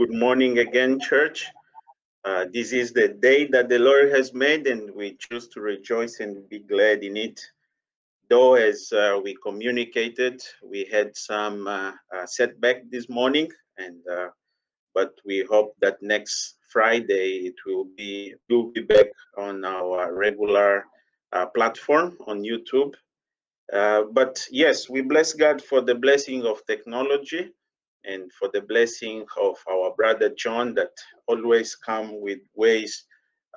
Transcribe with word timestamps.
good 0.00 0.14
morning 0.14 0.60
again, 0.60 0.98
church. 0.98 1.46
Uh, 2.24 2.46
this 2.54 2.72
is 2.72 2.90
the 2.90 3.08
day 3.08 3.46
that 3.46 3.68
the 3.68 3.78
Lord 3.78 4.10
has 4.10 4.32
made, 4.32 4.66
and 4.66 4.90
we 4.94 5.18
choose 5.20 5.46
to 5.48 5.60
rejoice 5.60 6.20
and 6.20 6.48
be 6.48 6.60
glad 6.60 7.04
in 7.04 7.18
it. 7.18 7.38
Though, 8.30 8.54
as 8.54 8.90
uh, 8.94 9.20
we 9.22 9.36
communicated, 9.42 10.40
we 10.64 10.88
had 10.90 11.14
some 11.14 11.66
uh, 11.66 11.92
uh 12.16 12.24
setback 12.24 12.88
this 12.88 13.10
morning, 13.10 13.52
and 13.76 13.98
uh, 14.10 14.28
but 14.94 15.12
we 15.26 15.44
hope 15.50 15.74
that 15.82 15.98
next 16.00 16.56
Friday 16.72 17.44
it 17.50 17.56
will 17.66 17.88
be 17.94 18.32
will 18.48 18.72
be 18.72 18.80
back 18.80 19.12
on 19.36 19.66
our 19.66 20.14
regular 20.14 20.86
uh, 21.34 21.44
platform 21.54 22.16
on 22.26 22.42
YouTube. 22.42 22.94
but 24.14 24.48
yes, 24.50 24.88
we 24.88 25.02
bless 25.02 25.34
God 25.34 25.60
for 25.60 25.82
the 25.82 25.94
blessing 25.94 26.46
of 26.46 26.64
technology 26.64 27.52
and 28.04 28.32
for 28.32 28.48
the 28.52 28.60
blessing 28.60 29.24
of 29.40 29.56
our 29.70 29.94
brother 29.94 30.30
John 30.30 30.74
that 30.74 30.92
always 31.26 31.74
come 31.76 32.20
with 32.20 32.40
ways 32.54 33.04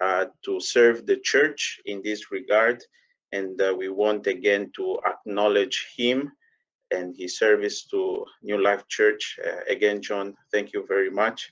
uh, 0.02 0.26
to 0.44 0.60
serve 0.60 1.06
the 1.06 1.18
church 1.18 1.80
in 1.86 2.02
this 2.04 2.32
regard. 2.32 2.84
And 3.32 3.60
uh, 3.62 3.74
we 3.78 3.90
want 3.90 4.28
again 4.28 4.72
to 4.76 5.00
acknowledge 5.06 5.88
him 5.96 6.32
and 6.92 7.16
his 7.18 7.38
service 7.38 7.86
to 7.86 8.26
New 8.44 8.62
Life 8.62 8.88
Church. 8.88 9.40
Uh, 9.44 9.62
again, 9.70 10.02
John, 10.02 10.36
thank 10.52 10.74
you 10.74 10.86
very 10.88 11.10
much. 11.10 11.52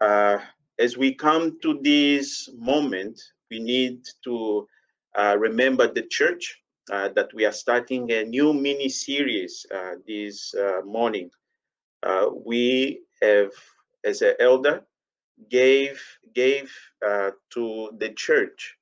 Uh, 0.00 0.38
as 0.78 0.96
we 0.96 1.14
come 1.14 1.58
to 1.60 1.78
this 1.82 2.48
moment, 2.56 3.20
we 3.50 3.58
need 3.58 4.06
to 4.24 4.66
uh, 5.18 5.36
remember 5.38 5.92
the 5.92 6.02
church 6.02 6.56
uh, 6.90 7.08
that 7.10 7.32
we 7.34 7.44
are 7.44 7.52
starting 7.52 8.10
a 8.12 8.24
new 8.24 8.54
mini 8.54 8.88
series 8.88 9.66
this 10.06 10.54
morning 10.84 11.30
uh, 12.02 12.26
we 12.44 13.02
have, 13.22 13.50
as 14.04 14.22
an 14.22 14.34
elder, 14.40 14.82
gave 15.48 16.02
gave 16.34 16.72
uh, 17.06 17.30
to 17.50 17.90
the 17.98 18.10
church 18.10 18.76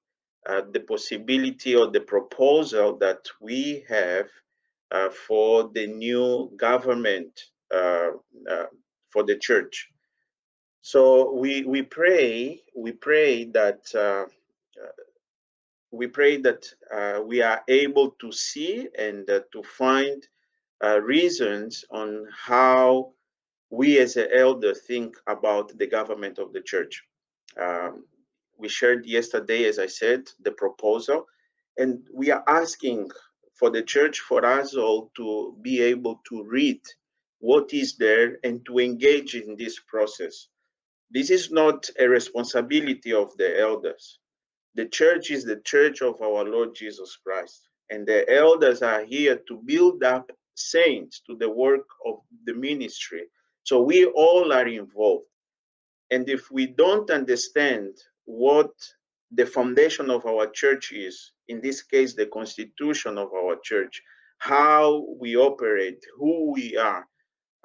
uh, 0.49 0.63
the 0.73 0.81
possibility 0.81 1.77
or 1.77 1.89
the 1.89 2.01
proposal 2.01 2.97
that 2.97 3.27
we 3.41 3.85
have 3.89 4.29
uh, 4.91 5.11
for 5.11 5.71
the 5.75 5.87
new 5.87 6.51
government 6.57 7.39
uh, 7.75 8.11
uh, 8.51 8.67
for 9.11 9.23
the 9.25 9.37
church. 9.37 9.89
So 10.81 11.35
we 11.35 11.65
we 11.65 11.83
pray 11.83 12.63
we 12.75 12.93
pray 12.93 13.45
that 13.53 14.29
we 15.91 16.07
pray 16.07 16.37
that 16.39 16.65
we 17.27 17.43
are 17.43 17.63
able 17.69 18.11
to 18.21 18.33
see 18.33 18.89
and 18.99 19.27
to 19.27 19.63
find 19.63 20.27
uh, 20.85 21.01
reasons 21.01 21.85
on 21.91 22.27
how 22.33 23.13
we 23.71 23.99
as 23.99 24.17
an 24.17 24.29
elder 24.35 24.75
think 24.75 25.17
about 25.27 25.77
the 25.79 25.87
government 25.87 26.39
of 26.39 26.53
the 26.53 26.61
church. 26.61 27.03
Um, 27.61 28.05
we 28.57 28.69
shared 28.69 29.07
yesterday, 29.07 29.65
as 29.65 29.79
I 29.79 29.87
said, 29.87 30.29
the 30.43 30.53
proposal, 30.53 31.27
and 31.77 32.07
we 32.13 32.31
are 32.31 32.43
asking 32.49 33.11
for 33.55 33.71
the 33.71 33.83
church, 33.83 34.21
for 34.21 34.45
us 34.45 34.75
all 34.75 35.11
to 35.17 35.57
be 35.63 35.81
able 35.83 36.21
to 36.29 36.45
read 36.45 36.81
what 37.41 37.73
is 37.73 37.97
there 37.97 38.39
and 38.45 38.65
to 38.67 38.79
engage 38.79 39.35
in 39.35 39.57
this 39.57 39.79
process. 39.81 40.49
This 41.11 41.31
is 41.31 41.51
not 41.51 41.89
a 41.99 42.09
responsibility 42.09 43.13
of 43.13 43.37
the 43.37 43.61
elders. 43.61 44.19
The 44.75 44.87
church 44.87 45.31
is 45.31 45.45
the 45.45 45.61
church 45.65 46.03
of 46.03 46.21
our 46.21 46.45
Lord 46.45 46.75
Jesus 46.75 47.17
Christ, 47.17 47.69
and 47.91 48.07
the 48.07 48.29
elders 48.33 48.83
are 48.83 49.05
here 49.05 49.41
to 49.49 49.63
build 49.65 50.03
up 50.05 50.31
saints 50.59 51.23
to 51.27 51.37
the 51.37 51.51
work 51.51 51.87
of 52.07 52.17
the 52.45 52.55
ministry. 52.55 53.25
So 53.65 53.83
we 53.83 54.07
all 54.07 54.53
are 54.53 54.67
involved. 54.67 55.27
And 56.11 56.29
if 56.29 56.51
we 56.51 56.67
don't 56.67 57.11
understand 57.11 57.97
what 58.25 58.71
the 59.33 59.47
foundation 59.47 60.11
of 60.11 60.25
our 60.27 60.47
church 60.47 60.93
is, 60.93 61.33
in 61.49 61.61
this 61.61 61.83
case, 61.83 62.15
the 62.15 62.27
constitution 62.27 63.19
of 63.19 63.33
our 63.35 63.57
church, 63.63 64.03
how 64.39 65.07
we 65.21 65.37
operate, 65.37 66.03
who 66.17 66.53
we 66.53 66.77
are, 66.77 67.07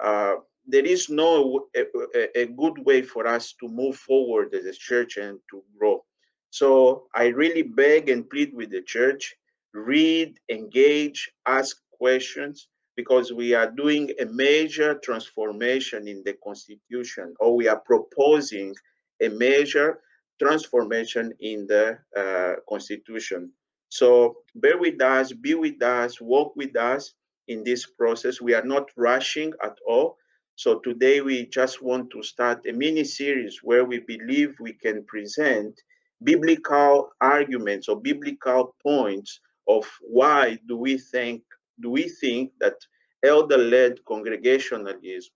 uh, 0.00 0.34
there 0.66 0.84
is 0.84 1.08
no 1.08 1.66
a, 1.76 2.40
a, 2.40 2.46
good 2.46 2.78
way 2.84 3.02
for 3.02 3.26
us 3.26 3.54
to 3.60 3.68
move 3.68 3.96
forward 3.96 4.54
as 4.54 4.64
a 4.64 4.72
church 4.72 5.18
and 5.18 5.38
to 5.50 5.62
grow. 5.78 6.02
So 6.50 7.06
I 7.14 7.26
really 7.26 7.62
beg 7.62 8.08
and 8.08 8.28
plead 8.28 8.54
with 8.54 8.70
the 8.70 8.82
church, 8.82 9.34
read, 9.72 10.38
engage, 10.48 11.30
ask 11.46 11.76
questions, 11.92 12.68
because 12.96 13.32
we 13.32 13.54
are 13.54 13.70
doing 13.70 14.10
a 14.20 14.26
major 14.26 14.94
transformation 15.02 16.06
in 16.08 16.22
the 16.24 16.34
constitution, 16.44 17.34
or 17.40 17.56
we 17.56 17.68
are 17.68 17.80
proposing 17.80 18.74
a 19.22 19.28
major 19.28 20.00
transformation 20.40 21.32
in 21.40 21.66
the 21.66 21.98
uh, 22.16 22.54
constitution. 22.68 23.50
So 23.88 24.38
bear 24.56 24.78
with 24.78 25.00
us, 25.00 25.32
be 25.32 25.54
with 25.54 25.82
us, 25.82 26.20
walk 26.20 26.56
with 26.56 26.76
us 26.76 27.14
in 27.48 27.62
this 27.62 27.86
process. 27.86 28.40
We 28.40 28.54
are 28.54 28.64
not 28.64 28.90
rushing 28.96 29.52
at 29.62 29.76
all. 29.86 30.16
So 30.56 30.78
today 30.80 31.20
we 31.20 31.46
just 31.46 31.82
want 31.82 32.10
to 32.10 32.22
start 32.22 32.66
a 32.68 32.72
mini 32.72 33.04
series 33.04 33.60
where 33.62 33.84
we 33.84 34.00
believe 34.00 34.54
we 34.60 34.72
can 34.72 35.04
present 35.04 35.80
biblical 36.22 37.10
arguments 37.20 37.88
or 37.88 38.00
biblical 38.00 38.74
points 38.82 39.40
of 39.68 39.84
why 40.02 40.58
do 40.68 40.76
we 40.76 40.98
think 40.98 41.42
do 41.80 41.90
we 41.90 42.08
think 42.08 42.52
that 42.60 42.76
elder-led 43.24 44.04
congregationalism 44.04 45.32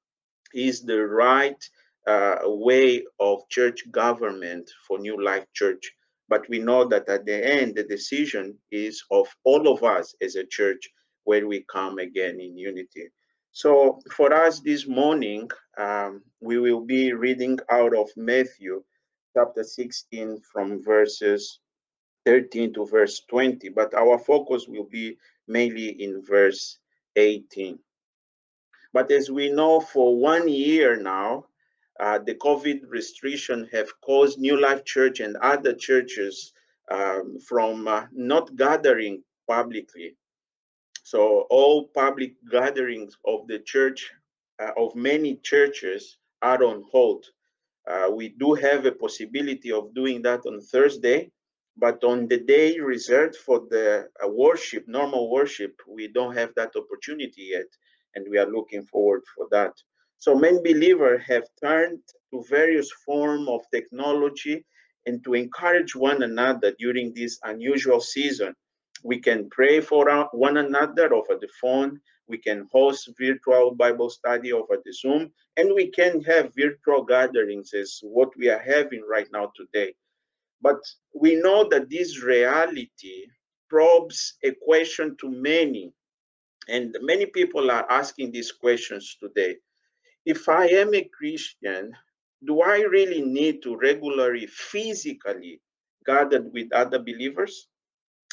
is 0.55 0.83
the 0.83 1.07
right 1.07 1.63
uh, 2.07 2.37
way 2.45 3.05
of 3.21 3.49
church 3.49 3.91
government 3.91 4.71
for 4.87 4.99
New 4.99 5.23
Life 5.23 5.47
Church? 5.53 5.93
But 6.29 6.49
we 6.49 6.59
know 6.59 6.85
that 6.87 7.09
at 7.09 7.25
the 7.25 7.47
end, 7.47 7.75
the 7.75 7.85
decision 7.85 8.59
is 8.71 9.03
of 9.11 9.27
all 9.45 9.69
of 9.69 9.83
us 9.83 10.15
as 10.21 10.37
a 10.37 10.45
church 10.45 10.89
where 11.25 11.47
we 11.47 11.65
come 11.71 11.99
again 11.99 12.41
in 12.41 12.57
unity. 12.57 13.09
So 13.53 14.01
for 14.15 14.33
us 14.33 14.61
this 14.61 14.87
morning, 14.87 15.51
um, 15.79 16.23
we 16.41 16.59
will 16.59 16.81
be 16.81 17.13
reading 17.13 17.59
out 17.71 17.95
of 17.97 18.09
Matthew 18.17 18.83
chapter 19.35 19.65
16 19.65 20.41
from 20.53 20.83
verses 20.83 21.61
13 22.27 22.75
to 22.75 22.87
verse 22.87 23.23
20, 23.31 23.71
but 23.71 23.95
our 23.95 24.19
focus 24.19 24.67
will 24.69 24.85
be 24.91 25.17
mainly 25.49 25.89
in 26.03 26.23
verse 26.25 26.79
18. 27.17 27.79
But 28.93 29.11
as 29.11 29.31
we 29.31 29.51
know, 29.51 29.81
for 29.81 30.17
one 30.17 30.49
year 30.49 30.97
now, 30.97 31.47
uh, 32.01 32.19
the 32.19 32.35
COVID 32.37 32.83
restriction 32.89 33.69
have 33.73 33.89
caused 34.01 34.39
New 34.39 34.61
Life 34.61 34.85
Church 34.85 35.21
and 35.21 35.37
other 35.39 35.75
churches 35.75 36.53
um, 36.91 37.39
from 37.41 37.89
uh, 37.89 38.07
not 38.13 38.55
gathering 38.57 39.23
publicly. 39.47 40.15
So 41.03 41.47
all 41.51 41.89
public 41.89 42.35
gatherings 42.51 43.17
of 43.27 43.47
the 43.49 43.59
church, 43.61 44.11
uh, 44.63 44.71
of 44.77 44.95
many 44.95 45.37
churches, 45.43 46.19
are 46.43 46.63
on 46.63 46.85
hold. 46.91 47.25
Uh, 47.89 48.11
we 48.13 48.29
do 48.29 48.55
have 48.55 48.85
a 48.87 48.93
possibility 48.93 49.73
of 49.73 49.95
doing 49.95 50.23
that 50.23 50.45
on 50.47 50.61
Thursday, 50.61 51.31
but 51.81 52.03
on 52.03 52.27
the 52.27 52.39
day 52.39 52.79
reserved 52.81 53.37
for 53.37 53.61
the 53.71 54.09
uh, 54.23 54.29
worship, 54.29 54.85
normal 54.89 55.31
worship, 55.31 55.81
we 55.89 56.09
don't 56.09 56.37
have 56.37 56.53
that 56.57 56.73
opportunity 56.75 57.51
yet, 57.53 57.69
and 58.15 58.27
we 58.29 58.37
are 58.37 58.51
looking 58.51 58.83
forward 58.83 59.23
for 59.35 59.47
that. 59.53 59.73
So 60.19 60.35
many 60.35 60.59
believers 60.59 61.23
have 61.27 61.45
turned 61.63 62.01
to 62.33 62.45
various 62.51 62.91
form 63.07 63.49
of 63.49 63.61
technology 63.73 64.65
and 65.07 65.23
to 65.23 65.35
encourage 65.35 65.95
one 65.95 66.23
another 66.23 66.73
during 66.79 67.15
this 67.15 67.39
unusual 67.45 68.01
season. 68.01 68.55
We 69.05 69.21
can 69.21 69.49
pray 69.49 69.81
for 69.81 70.29
one 70.33 70.57
another 70.57 71.15
over 71.15 71.39
the 71.41 71.49
phone. 71.61 72.01
We 72.27 72.39
can 72.39 72.67
host 72.73 73.09
virtual 73.17 73.75
Bible 73.75 74.11
study 74.11 74.53
over 74.53 74.79
the 74.85 74.93
Zoom, 74.93 75.31
and 75.57 75.73
we 75.75 75.87
can 75.93 76.21
have 76.25 76.53
virtual 76.57 77.05
gatherings 77.05 77.73
as 77.73 78.01
what 78.03 78.37
we 78.37 78.51
are 78.51 78.59
having 78.59 79.05
right 79.09 79.29
now 79.33 79.53
today. 79.57 79.95
But 80.61 80.81
we 81.15 81.37
know 81.37 81.69
that 81.69 81.89
this 81.89 82.23
reality 82.23 83.27
probes 83.69 84.35
a 84.45 84.53
question 84.65 85.17
to 85.21 85.31
many, 85.31 85.93
and 86.69 86.97
many 87.01 87.27
people 87.27 87.71
are 87.71 87.91
asking 87.91 88.33
these 88.33 88.53
questions 88.53 89.17
today. 89.21 89.57
If 90.27 90.49
I 90.49 90.67
am 90.67 90.95
a 90.95 91.09
Christian, 91.17 91.93
do 92.47 92.61
I 92.61 92.81
really 92.81 93.23
need 93.23 93.63
to 93.63 93.77
regularly, 93.77 94.47
physically 94.47 95.61
gather 96.05 96.43
with 96.43 96.73
other 96.73 96.99
believers? 96.99 97.69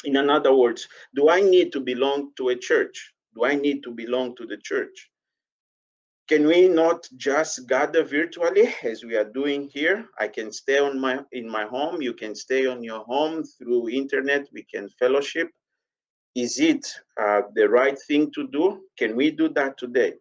In 0.04 0.16
other 0.16 0.54
words, 0.54 0.86
do 1.14 1.28
I 1.28 1.40
need 1.40 1.72
to 1.72 1.80
belong 1.80 2.32
to 2.36 2.50
a 2.50 2.56
church? 2.56 3.12
Do 3.34 3.44
I 3.44 3.54
need 3.54 3.82
to 3.84 3.90
belong 3.90 4.36
to 4.36 4.46
the 4.46 4.58
church? 4.58 5.10
Can 6.28 6.46
we 6.46 6.68
not 6.68 7.08
just 7.16 7.68
gather 7.68 8.04
virtually 8.04 8.74
as 8.82 9.04
we 9.04 9.16
are 9.16 9.30
doing 9.40 9.68
here 9.72 10.06
i 10.18 10.28
can 10.28 10.52
stay 10.52 10.78
on 10.78 10.98
my 10.98 11.20
in 11.32 11.48
my 11.48 11.64
home 11.64 12.02
you 12.02 12.12
can 12.14 12.34
stay 12.34 12.66
on 12.66 12.82
your 12.82 13.04
home 13.04 13.44
through 13.44 13.88
internet 13.90 14.46
we 14.52 14.62
can 14.64 14.88
fellowship 14.90 15.50
is 16.34 16.58
it 16.60 16.86
uh, 17.20 17.42
the 17.54 17.68
right 17.68 17.98
thing 18.08 18.30
to 18.32 18.48
do 18.48 18.80
can 18.98 19.16
we 19.16 19.30
do 19.30 19.48
that 19.48 19.78
today 19.78 20.14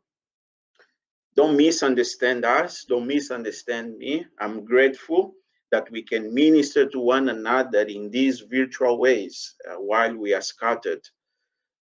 Don't 1.36 1.57
misunderstand 1.57 2.46
us. 2.46 2.86
Don't 2.88 3.08
misunderstand 3.08 3.98
me. 3.98 4.25
I'm 4.40 4.66
grateful 4.66 5.34
that 5.72 5.90
we 5.92 6.04
can 6.04 6.34
minister 6.34 6.88
to 6.88 7.00
one 7.00 7.30
another 7.30 7.81
in 7.81 8.10
these 8.10 8.42
virtual 8.42 9.00
ways 9.00 9.56
uh, 9.69 9.75
while 9.75 10.16
we 10.16 10.34
are 10.34 10.42
scattered. 10.42 11.01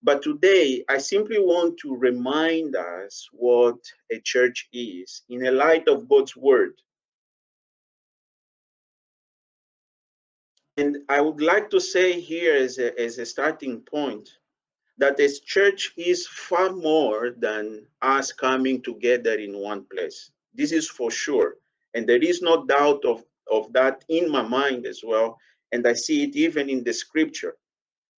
But 0.03 0.21
today, 0.21 0.83
I 0.89 0.97
simply 0.97 1.39
want 1.39 1.77
to 1.79 1.95
remind 1.95 2.75
us 2.75 3.29
what 3.31 3.77
a 4.11 4.19
church 4.19 4.67
is 4.73 5.23
in 5.29 5.39
the 5.39 5.51
light 5.51 5.87
of 5.87 6.09
God's 6.09 6.35
word. 6.35 6.73
And 10.75 10.97
I 11.07 11.21
would 11.21 11.39
like 11.41 11.69
to 11.69 11.79
say 11.79 12.19
here 12.19 12.55
as 12.55 12.79
a, 12.79 12.99
as 12.99 13.17
a 13.17 13.25
starting 13.25 13.79
point 13.81 14.29
that 14.97 15.15
this 15.15 15.39
church 15.39 15.93
is 15.95 16.27
far 16.27 16.71
more 16.71 17.31
than 17.37 17.85
us 18.01 18.33
coming 18.33 18.81
together 18.81 19.35
in 19.35 19.57
one 19.57 19.85
place. 19.85 20.31
This 20.53 20.71
is 20.73 20.89
for 20.89 21.11
sure. 21.11 21.55
And 21.93 22.07
there 22.07 22.21
is 22.21 22.41
no 22.41 22.65
doubt 22.65 23.05
of, 23.05 23.23
of 23.49 23.71
that 23.73 24.03
in 24.09 24.29
my 24.29 24.41
mind 24.41 24.85
as 24.85 25.01
well. 25.03 25.37
And 25.71 25.87
I 25.87 25.93
see 25.93 26.23
it 26.23 26.35
even 26.35 26.69
in 26.69 26.83
the 26.83 26.93
scripture. 26.93 27.55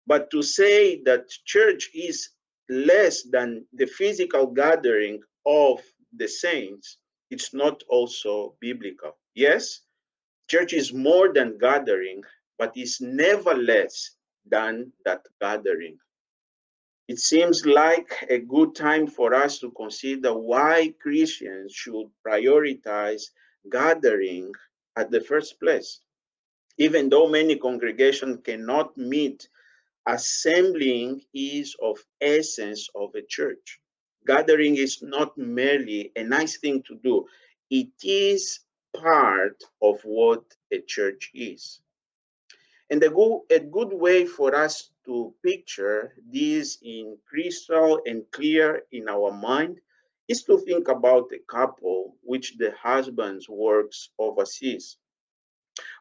But 0.06 0.30
to 0.30 0.42
say 0.42 1.02
that 1.04 1.30
church 1.44 1.90
is 1.94 2.30
less 2.68 3.22
than 3.22 3.66
the 3.72 3.86
physical 3.86 4.46
gathering 4.46 5.20
of 5.46 5.80
the 6.16 6.28
saints, 6.28 6.98
it's 7.30 7.54
not 7.54 7.82
also 7.88 8.56
biblical. 8.60 9.16
Yes, 9.34 9.80
church 10.48 10.72
is 10.72 10.92
more 10.92 11.32
than 11.32 11.58
gathering, 11.58 12.22
but 12.58 12.72
it's 12.76 13.00
never 13.00 13.54
less 13.54 14.16
than 14.46 14.92
that 15.04 15.26
gathering. 15.40 15.98
It 17.08 17.18
seems 17.18 17.66
like 17.66 18.24
a 18.30 18.38
good 18.38 18.74
time 18.74 19.06
for 19.06 19.34
us 19.34 19.58
to 19.60 19.70
consider 19.72 20.32
why 20.34 20.94
Christians 21.02 21.72
should 21.72 22.06
prioritize 22.26 23.24
gathering 23.70 24.52
at 24.96 25.10
the 25.10 25.20
first 25.20 25.60
place. 25.60 26.00
Even 26.78 27.08
though 27.08 27.28
many 27.28 27.56
congregations 27.56 28.38
cannot 28.42 28.96
meet, 28.96 29.48
assembling 30.06 31.22
is 31.34 31.76
of 31.82 31.98
essence 32.20 32.88
of 32.94 33.14
a 33.14 33.22
church. 33.22 33.80
Gathering 34.26 34.76
is 34.76 35.02
not 35.02 35.36
merely 35.36 36.12
a 36.16 36.22
nice 36.22 36.58
thing 36.58 36.82
to 36.84 36.96
do. 37.02 37.26
It 37.70 37.90
is 38.02 38.60
part 38.96 39.62
of 39.82 40.00
what 40.04 40.44
a 40.72 40.80
church 40.80 41.30
is. 41.34 41.80
And 42.90 43.02
a 43.02 43.10
good, 43.10 43.40
a 43.50 43.60
good 43.60 43.92
way 43.92 44.26
for 44.26 44.54
us 44.54 44.90
to 45.06 45.34
picture 45.44 46.14
this 46.32 46.78
in 46.82 47.16
crystal 47.28 48.00
and 48.06 48.22
clear 48.30 48.82
in 48.92 49.08
our 49.08 49.32
mind 49.32 49.80
is 50.28 50.42
to 50.44 50.58
think 50.58 50.88
about 50.88 51.30
a 51.32 51.38
couple 51.50 52.16
which 52.22 52.56
the 52.58 52.72
husband 52.80 53.42
works 53.48 54.10
overseas. 54.18 54.96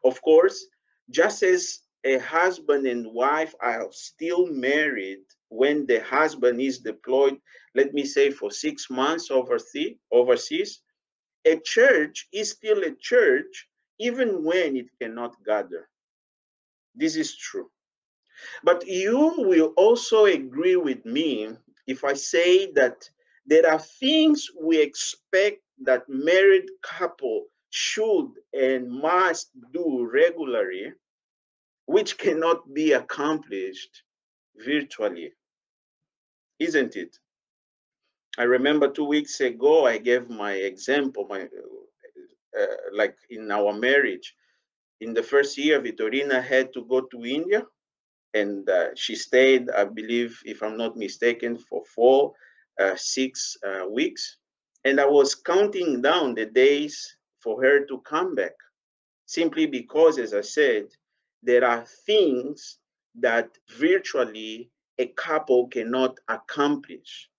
Of 0.03 0.21
course, 0.21 0.67
just 1.09 1.43
as 1.43 1.79
a 2.05 2.17
husband 2.19 2.85
and 2.87 3.11
wife 3.13 3.53
are 3.61 3.87
still 3.91 4.47
married 4.47 5.23
when 5.49 5.85
the 5.85 6.01
husband 6.01 6.61
is 6.61 6.79
deployed, 6.79 7.37
let 7.75 7.93
me 7.93 8.03
say 8.05 8.29
for 8.31 8.49
six 8.51 8.89
months 8.89 9.29
overseas, 9.31 10.81
a 11.45 11.57
church 11.57 12.27
is 12.33 12.51
still 12.51 12.83
a 12.83 12.91
church 12.95 13.67
even 13.99 14.43
when 14.43 14.75
it 14.75 14.87
cannot 14.99 15.35
gather. 15.45 15.89
This 16.95 17.15
is 17.15 17.35
true. 17.35 17.69
But 18.63 18.85
you 18.87 19.33
will 19.37 19.73
also 19.77 20.25
agree 20.25 20.75
with 20.75 21.05
me 21.05 21.49
if 21.87 22.03
I 22.03 22.13
say 22.13 22.71
that 22.73 23.09
there 23.45 23.69
are 23.69 23.79
things 23.79 24.49
we 24.59 24.79
expect 24.81 25.61
that 25.81 26.07
married 26.09 26.69
couple 26.81 27.47
should 27.69 28.31
and 28.53 28.89
must 28.91 29.51
do 29.71 30.07
regularly, 30.11 30.93
which 31.85 32.17
cannot 32.17 32.73
be 32.73 32.93
accomplished 32.93 34.03
virtually. 34.65 35.33
Isn't 36.59 36.95
it? 36.95 37.17
I 38.37 38.43
remember 38.43 38.87
two 38.89 39.05
weeks 39.05 39.41
ago, 39.41 39.85
I 39.85 39.97
gave 39.97 40.29
my 40.29 40.53
example, 40.53 41.27
my 41.29 41.41
uh, 42.59 42.65
like 42.93 43.15
in 43.29 43.51
our 43.51 43.73
marriage. 43.73 44.35
In 45.01 45.13
the 45.13 45.23
first 45.23 45.57
year, 45.57 45.81
Vitorina 45.81 46.43
had 46.43 46.73
to 46.73 46.85
go 46.85 47.01
to 47.01 47.25
India 47.25 47.63
and 48.33 48.67
uh, 48.69 48.89
she 48.95 49.15
stayed, 49.15 49.69
I 49.69 49.85
believe, 49.85 50.39
if 50.45 50.63
I'm 50.63 50.77
not 50.77 50.97
mistaken, 50.97 51.57
for 51.57 51.83
four, 51.85 52.33
uh, 52.79 52.95
six 52.95 53.57
uh, 53.65 53.87
weeks. 53.87 54.37
And 54.85 54.99
I 54.99 55.05
was 55.05 55.35
counting 55.35 56.01
down 56.01 56.33
the 56.33 56.45
days 56.45 57.17
for 57.39 57.61
her 57.63 57.85
to 57.85 57.99
come 57.99 58.35
back, 58.35 58.53
simply 59.25 59.65
because, 59.65 60.17
as 60.17 60.33
I 60.33 60.41
said, 60.41 60.85
there 61.43 61.65
are 61.65 61.85
things 62.05 62.79
that 63.19 63.49
virtually 63.77 64.69
a 64.97 65.07
couple 65.07 65.67
cannot 65.67 66.19
accomplish. 66.29 67.29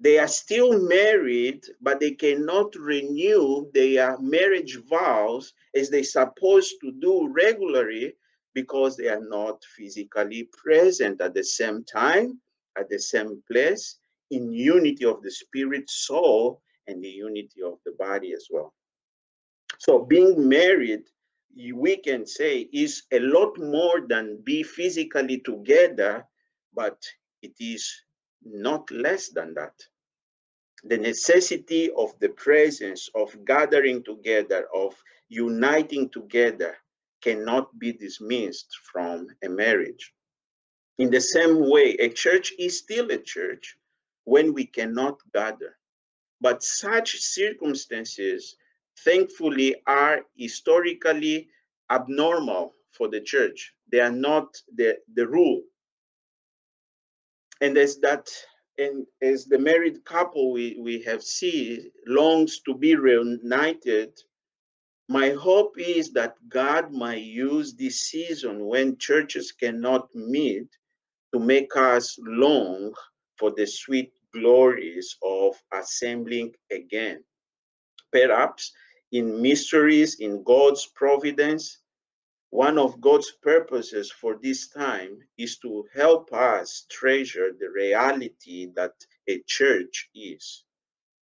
They 0.00 0.18
are 0.18 0.28
still 0.28 0.80
married, 0.88 1.64
but 1.80 2.00
they 2.00 2.12
cannot 2.12 2.74
renew 2.74 3.70
their 3.72 4.18
marriage 4.18 4.78
vows 4.90 5.54
as 5.74 5.90
they're 5.90 6.04
supposed 6.04 6.74
to 6.82 6.92
do 6.92 7.28
regularly 7.28 8.14
because 8.54 8.96
they 8.96 9.08
are 9.08 9.24
not 9.24 9.62
physically 9.76 10.48
present 10.52 11.20
at 11.20 11.34
the 11.34 11.44
same 11.44 11.84
time, 11.84 12.40
at 12.76 12.88
the 12.88 12.98
same 12.98 13.42
place, 13.50 13.96
in 14.30 14.52
unity 14.52 15.04
of 15.04 15.22
the 15.22 15.30
spirit, 15.30 15.88
soul, 15.88 16.60
and 16.88 17.02
the 17.02 17.08
unity 17.08 17.62
of 17.62 17.78
the 17.86 17.92
body 17.92 18.32
as 18.32 18.48
well. 18.50 18.74
So 19.78 20.04
being 20.04 20.48
married, 20.48 21.04
we 21.54 21.96
can 21.96 22.26
say, 22.26 22.68
is 22.72 23.02
a 23.12 23.18
lot 23.20 23.58
more 23.58 24.06
than 24.08 24.40
be 24.42 24.62
physically 24.62 25.38
together, 25.40 26.26
but 26.74 26.98
it 27.42 27.52
is 27.60 27.90
not 28.44 28.90
less 28.90 29.28
than 29.28 29.54
that. 29.54 29.74
The 30.84 30.98
necessity 30.98 31.90
of 31.96 32.18
the 32.18 32.30
presence, 32.30 33.08
of 33.14 33.44
gathering 33.44 34.02
together, 34.02 34.66
of 34.74 34.94
uniting 35.28 36.08
together, 36.10 36.76
cannot 37.22 37.78
be 37.78 37.92
dismissed 37.92 38.76
from 38.92 39.28
a 39.44 39.48
marriage. 39.48 40.12
In 40.98 41.10
the 41.10 41.20
same 41.20 41.70
way, 41.70 41.96
a 42.00 42.08
church 42.08 42.52
is 42.58 42.78
still 42.78 43.10
a 43.10 43.18
church 43.18 43.76
when 44.24 44.52
we 44.52 44.66
cannot 44.66 45.18
gather. 45.32 45.78
But 46.40 46.62
such 46.62 47.20
circumstances, 47.20 48.56
thankfully, 49.04 49.76
are 49.86 50.22
historically 50.36 51.48
abnormal 51.90 52.74
for 52.92 53.08
the 53.08 53.20
church. 53.20 53.72
They 53.90 54.00
are 54.00 54.12
not 54.12 54.56
the, 54.76 54.98
the 55.14 55.26
rule. 55.26 55.62
And 57.60 57.76
as 57.78 57.98
that 58.00 58.28
and 58.78 59.06
as 59.20 59.44
the 59.44 59.58
married 59.58 60.02
couple 60.04 60.50
we, 60.52 60.78
we 60.80 61.02
have 61.02 61.22
seen 61.22 61.90
longs 62.06 62.60
to 62.60 62.74
be 62.74 62.96
reunited 62.96 64.18
my 65.08 65.30
hope 65.30 65.78
is 65.78 66.12
that 66.12 66.36
God 66.48 66.90
might 66.92 67.22
use 67.22 67.74
this 67.74 68.02
season 68.02 68.64
when 68.64 68.96
churches 68.96 69.52
cannot 69.52 70.08
meet 70.14 70.68
to 71.34 71.38
make 71.38 71.76
us 71.76 72.18
long 72.22 72.94
for 73.36 73.50
the 73.50 73.66
sweet 73.66 74.12
glories 74.32 75.16
of 75.22 75.54
assembling 75.72 76.54
again. 76.70 77.22
Perhaps 78.10 78.72
in 79.12 79.40
mysteries, 79.42 80.16
in 80.20 80.42
God's 80.42 80.86
providence, 80.86 81.78
one 82.50 82.78
of 82.78 83.00
God's 83.00 83.30
purposes 83.42 84.10
for 84.10 84.38
this 84.42 84.68
time 84.68 85.20
is 85.38 85.58
to 85.58 85.86
help 85.94 86.32
us 86.32 86.86
treasure 86.90 87.52
the 87.58 87.70
reality 87.70 88.70
that 88.74 88.92
a 89.28 89.42
church 89.46 90.10
is. 90.14 90.64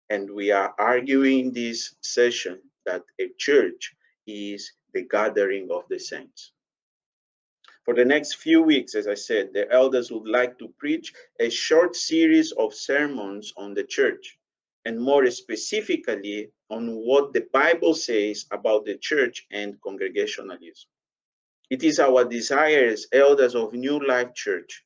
And 0.08 0.30
we 0.30 0.50
are 0.50 0.74
arguing 0.78 1.52
this 1.52 1.94
session 2.00 2.60
that 2.86 3.02
a 3.20 3.28
church 3.38 3.94
is 4.26 4.72
the 4.92 5.02
gathering 5.02 5.68
of 5.70 5.84
the 5.88 5.98
saints. 5.98 6.52
For 7.84 7.94
the 7.94 8.04
next 8.04 8.34
few 8.34 8.62
weeks, 8.62 8.94
as 8.94 9.06
I 9.08 9.14
said, 9.14 9.52
the 9.52 9.70
elders 9.70 10.10
would 10.10 10.28
like 10.28 10.58
to 10.58 10.68
preach 10.78 11.12
a 11.40 11.48
short 11.48 11.96
series 11.96 12.52
of 12.52 12.74
sermons 12.74 13.52
on 13.56 13.74
the 13.74 13.84
church, 13.84 14.38
and 14.84 15.00
more 15.00 15.28
specifically 15.30 16.50
on 16.70 16.94
what 16.94 17.32
the 17.32 17.46
Bible 17.52 17.94
says 17.94 18.46
about 18.52 18.84
the 18.84 18.96
church 18.98 19.46
and 19.50 19.80
congregationalism. 19.82 20.88
It 21.68 21.82
is 21.82 22.00
our 22.00 22.24
desire 22.24 22.86
as 22.86 23.06
elders 23.12 23.54
of 23.54 23.72
New 23.74 24.04
Life 24.06 24.34
Church 24.34 24.84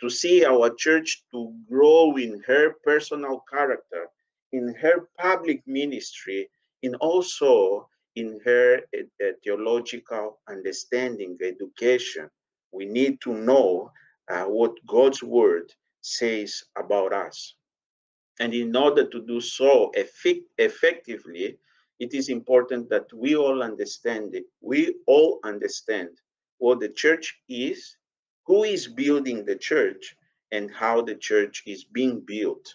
to 0.00 0.10
see 0.10 0.44
our 0.44 0.70
church 0.74 1.24
to 1.32 1.54
grow 1.70 2.16
in 2.16 2.42
her 2.46 2.74
personal 2.84 3.42
character, 3.50 4.08
in 4.52 4.74
her 4.74 5.08
public 5.18 5.62
ministry, 5.66 6.50
and 6.82 6.94
also 6.96 7.88
in 8.14 8.40
her 8.44 8.80
uh, 8.98 9.26
theological 9.42 10.38
understanding, 10.48 11.38
education. 11.42 12.30
We 12.72 12.86
need 12.86 13.20
to 13.22 13.32
know 13.32 13.90
uh, 14.30 14.44
what 14.44 14.72
God's 14.86 15.22
word 15.22 15.72
says 16.00 16.64
about 16.76 17.12
us. 17.12 17.54
And 18.40 18.52
in 18.52 18.76
order 18.76 19.06
to 19.06 19.22
do 19.22 19.40
so 19.40 19.90
effect 19.94 20.42
effectively, 20.58 21.58
it 21.98 22.12
is 22.12 22.28
important 22.28 22.90
that 22.90 23.10
we 23.12 23.34
all 23.36 23.62
understand 23.62 24.34
it. 24.34 24.44
We 24.60 24.96
all 25.06 25.40
understand 25.44 26.10
what 26.58 26.80
the 26.80 26.90
church 26.90 27.38
is, 27.48 27.96
who 28.44 28.64
is 28.64 28.86
building 28.86 29.44
the 29.44 29.56
church, 29.56 30.16
and 30.52 30.70
how 30.70 31.02
the 31.02 31.14
church 31.14 31.62
is 31.66 31.84
being 31.84 32.20
built. 32.20 32.74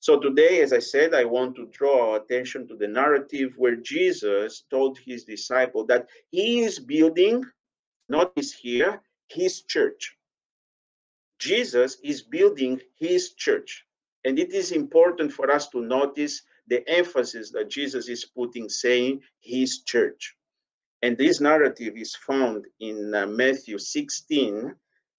So 0.00 0.20
today, 0.20 0.62
as 0.62 0.72
I 0.72 0.78
said, 0.78 1.12
I 1.12 1.24
want 1.24 1.56
to 1.56 1.66
draw 1.66 2.12
our 2.12 2.22
attention 2.22 2.68
to 2.68 2.76
the 2.76 2.86
narrative 2.86 3.54
where 3.56 3.74
Jesus 3.74 4.62
told 4.70 4.96
his 4.98 5.24
disciple 5.24 5.84
that 5.86 6.06
he 6.30 6.60
is 6.60 6.78
building, 6.78 7.44
notice 8.08 8.52
here, 8.52 9.02
his 9.28 9.62
church. 9.62 10.16
Jesus 11.40 11.98
is 12.04 12.22
building 12.22 12.80
his 12.96 13.34
church. 13.34 13.84
And 14.24 14.38
it 14.38 14.52
is 14.52 14.72
important 14.72 15.32
for 15.32 15.50
us 15.50 15.68
to 15.70 15.80
notice 15.80 16.42
the 16.66 16.86
emphasis 16.88 17.50
that 17.52 17.70
Jesus 17.70 18.08
is 18.08 18.24
putting, 18.24 18.68
saying 18.68 19.22
his 19.40 19.82
church. 19.82 20.34
And 21.02 21.16
this 21.16 21.40
narrative 21.40 21.96
is 21.96 22.16
found 22.16 22.66
in 22.80 23.14
uh, 23.14 23.26
Matthew 23.26 23.78
16, 23.78 24.74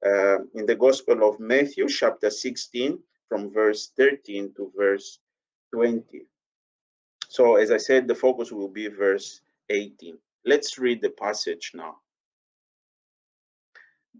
uh, 0.05 0.37
in 0.53 0.65
the 0.65 0.75
Gospel 0.75 1.27
of 1.27 1.39
Matthew, 1.39 1.87
chapter 1.87 2.29
16, 2.29 2.99
from 3.27 3.51
verse 3.51 3.91
13 3.97 4.53
to 4.57 4.71
verse 4.75 5.19
20. 5.73 6.03
So, 7.29 7.55
as 7.55 7.71
I 7.71 7.77
said, 7.77 8.07
the 8.07 8.15
focus 8.15 8.51
will 8.51 8.67
be 8.67 8.87
verse 8.87 9.41
18. 9.69 10.17
Let's 10.45 10.77
read 10.79 11.01
the 11.01 11.11
passage 11.11 11.71
now. 11.73 11.97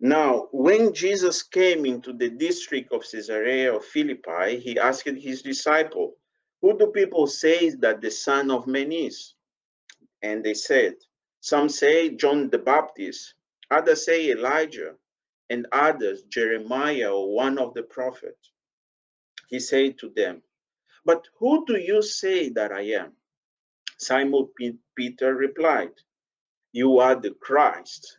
Now, 0.02 0.48
when 0.52 0.94
Jesus 0.94 1.44
came 1.44 1.86
into 1.86 2.14
the 2.14 2.30
district 2.30 2.94
of 2.94 3.04
Caesarea 3.04 3.76
of 3.76 3.84
Philippi, 3.84 4.58
he 4.58 4.80
asked 4.80 5.10
his 5.10 5.42
disciple, 5.42 6.16
Who 6.62 6.78
do 6.78 6.88
people 6.88 7.28
say 7.28 7.72
that 7.72 8.00
the 8.00 8.10
Son 8.10 8.50
of 8.50 8.66
Man 8.66 8.94
is? 8.94 9.34
And 10.22 10.42
they 10.42 10.54
said, 10.54 10.96
Some 11.42 11.68
say 11.68 12.12
John 12.12 12.50
the 12.50 12.60
Baptist, 12.60 13.34
others 13.72 14.06
say 14.06 14.32
Elijah, 14.32 14.96
and 15.50 15.68
others 15.74 16.24
Jeremiah 16.24 17.14
or 17.14 17.36
one 17.36 17.58
of 17.58 17.74
the 17.74 17.84
prophets. 17.84 18.52
He 19.50 19.60
said 19.60 19.98
to 20.00 20.10
them, 20.12 20.44
But 21.04 21.28
who 21.40 21.66
do 21.66 21.78
you 21.78 22.02
say 22.02 22.48
that 22.52 22.72
I 22.72 22.84
am? 22.92 23.18
Simon 23.98 24.48
Peter 24.96 25.36
replied, 25.36 25.94
You 26.72 27.00
are 27.00 27.16
the 27.16 27.32
Christ 27.32 28.19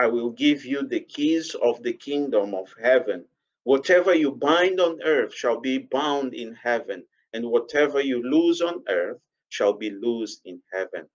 I 0.00 0.06
will 0.06 0.30
give 0.30 0.64
you 0.64 0.82
the 0.86 1.00
keys 1.00 1.54
of 1.54 1.82
the 1.82 1.92
kingdom 1.92 2.54
of 2.54 2.74
heaven. 2.82 3.26
Whatever 3.64 4.14
you 4.14 4.30
bind 4.30 4.80
on 4.80 5.02
earth 5.02 5.34
shall 5.34 5.60
be 5.60 5.76
bound 5.76 6.32
in 6.32 6.54
heaven, 6.54 7.04
and 7.34 7.50
whatever 7.50 8.00
you 8.00 8.22
loose 8.22 8.62
on 8.62 8.82
earth 8.88 9.20
shall 9.50 9.74
be 9.74 9.90
loosed 9.90 10.40
in 10.46 10.62
heaven. 10.72 11.06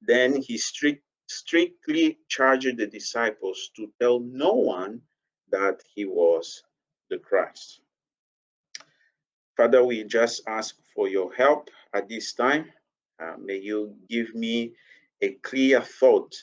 Then 0.00 0.40
he 0.40 0.58
strict, 0.58 1.02
strictly 1.26 2.20
charged 2.28 2.76
the 2.76 2.86
disciples 2.86 3.70
to 3.74 3.92
tell 4.00 4.20
no 4.20 4.52
one 4.52 5.02
that 5.50 5.82
he 5.92 6.04
was 6.04 6.62
the 7.10 7.18
Christ. 7.18 7.80
Father, 9.56 9.84
we 9.84 10.04
just 10.04 10.42
ask 10.46 10.76
for 10.94 11.08
your 11.08 11.34
help 11.34 11.68
at 11.92 12.08
this 12.08 12.32
time. 12.32 12.70
Uh, 13.18 13.34
may 13.40 13.56
you 13.58 13.96
give 14.08 14.36
me 14.36 14.76
a 15.20 15.32
clear 15.42 15.80
thought 15.80 16.36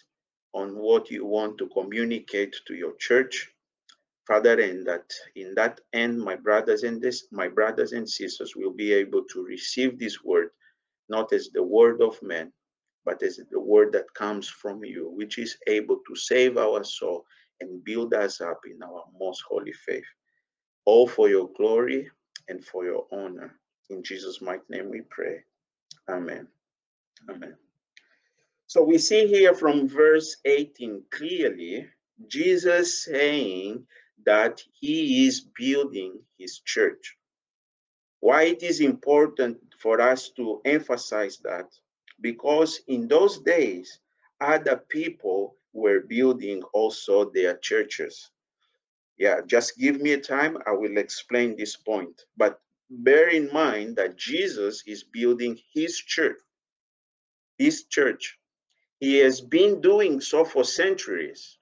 on 0.55 0.77
what 0.77 1.11
you 1.11 1.25
want 1.25 1.57
to 1.59 1.67
communicate 1.69 2.55
to 2.67 2.75
your 2.75 2.95
church. 2.97 3.51
Father 4.27 4.59
and 4.59 4.87
that 4.87 5.13
in 5.35 5.53
that 5.55 5.81
end 5.93 6.19
my 6.19 6.35
brothers 6.35 6.83
and 6.83 6.99
this 7.01 7.27
my 7.31 7.47
brothers 7.47 7.91
and 7.93 8.09
sisters 8.09 8.55
will 8.55 8.71
be 8.73 8.91
able 8.91 9.23
to 9.31 9.43
receive 9.45 9.99
this 9.99 10.23
word 10.23 10.49
not 11.09 11.31
as 11.31 11.49
the 11.53 11.61
word 11.61 12.01
of 12.01 12.19
man 12.23 12.51
but 13.05 13.21
as 13.21 13.39
the 13.51 13.59
word 13.59 13.93
that 13.93 14.11
comes 14.15 14.49
from 14.49 14.83
you 14.83 15.11
which 15.11 15.37
is 15.37 15.57
able 15.67 15.99
to 16.07 16.15
save 16.15 16.57
our 16.57 16.83
soul 16.83 17.23
and 17.61 17.83
build 17.83 18.15
us 18.15 18.41
up 18.41 18.61
in 18.65 18.81
our 18.83 19.03
most 19.19 19.43
holy 19.47 19.73
faith. 19.73 20.03
All 20.85 21.07
for 21.07 21.29
your 21.29 21.49
glory 21.55 22.09
and 22.49 22.65
for 22.65 22.83
your 22.85 23.05
honor. 23.11 23.59
In 23.91 24.03
jesus 24.03 24.41
mighty 24.41 24.63
name 24.69 24.89
we 24.89 25.01
pray. 25.11 25.43
Amen. 26.09 26.47
Amen 27.29 27.55
so 28.67 28.83
we 28.83 28.97
see 28.97 29.27
here 29.27 29.53
from 29.53 29.87
verse 29.87 30.37
18 30.45 31.03
clearly 31.11 31.87
Jesus 32.27 33.03
saying 33.03 33.85
that 34.25 34.61
he 34.73 35.27
is 35.27 35.41
building 35.57 36.19
his 36.37 36.59
church. 36.59 37.17
Why 38.21 38.43
it 38.43 38.63
is 38.63 38.81
important 38.81 39.57
for 39.79 40.01
us 40.01 40.29
to 40.31 40.61
emphasize 40.65 41.37
that? 41.43 41.67
Because 42.21 42.81
in 42.87 43.07
those 43.07 43.39
days, 43.39 43.99
other 44.41 44.77
people 44.77 45.57
were 45.73 46.01
building 46.01 46.63
also 46.73 47.29
their 47.29 47.57
churches. 47.57 48.31
Yeah, 49.17 49.41
just 49.45 49.77
give 49.77 50.01
me 50.01 50.13
a 50.13 50.19
time, 50.19 50.57
I 50.65 50.71
will 50.71 50.97
explain 50.97 51.55
this 51.55 51.75
point. 51.75 52.23
But 52.35 52.59
bear 52.89 53.29
in 53.29 53.51
mind 53.53 53.95
that 53.97 54.17
Jesus 54.17 54.83
is 54.87 55.03
building 55.03 55.59
his 55.73 55.97
church. 55.97 56.39
His 57.57 57.85
church. 57.85 58.37
He 58.99 59.17
has 59.17 59.41
been 59.41 59.81
doing 59.81 60.21
so 60.21 60.45
for 60.45 60.63
centuries, 60.63 61.57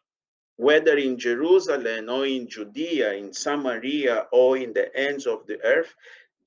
whether 0.58 0.98
in 0.98 1.18
Jerusalem 1.18 2.10
or 2.10 2.25
in 2.25 2.48
Judea, 2.48 3.13
in 3.13 3.34
Samaria, 3.34 4.28
or 4.32 4.58
in 4.58 4.74
the 4.74 4.96
ends 4.96 5.25
of 5.25 5.46
the 5.48 5.63
earth. 5.63 5.94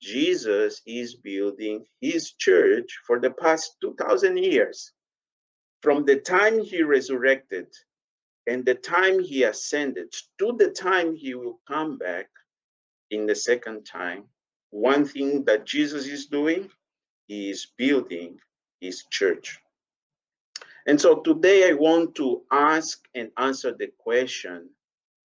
Jesus 0.01 0.81
is 0.85 1.15
building 1.15 1.85
his 2.01 2.33
church 2.33 2.99
for 3.05 3.19
the 3.19 3.31
past 3.31 3.77
2,000 3.81 4.37
years. 4.37 4.93
From 5.81 6.05
the 6.05 6.17
time 6.17 6.63
he 6.63 6.83
resurrected 6.83 7.67
and 8.47 8.65
the 8.65 8.75
time 8.75 9.19
he 9.19 9.43
ascended 9.43 10.13
to 10.39 10.53
the 10.57 10.69
time 10.69 11.15
he 11.15 11.35
will 11.35 11.59
come 11.67 11.97
back 11.97 12.29
in 13.11 13.25
the 13.25 13.35
second 13.35 13.85
time, 13.85 14.23
one 14.69 15.05
thing 15.05 15.43
that 15.45 15.65
Jesus 15.65 16.07
is 16.07 16.27
doing, 16.27 16.69
he 17.27 17.49
is 17.49 17.67
building 17.77 18.39
his 18.79 19.03
church. 19.11 19.59
And 20.87 20.99
so 20.99 21.19
today 21.19 21.69
I 21.69 21.73
want 21.73 22.15
to 22.15 22.43
ask 22.51 23.07
and 23.13 23.29
answer 23.37 23.75
the 23.77 23.91
question 23.97 24.69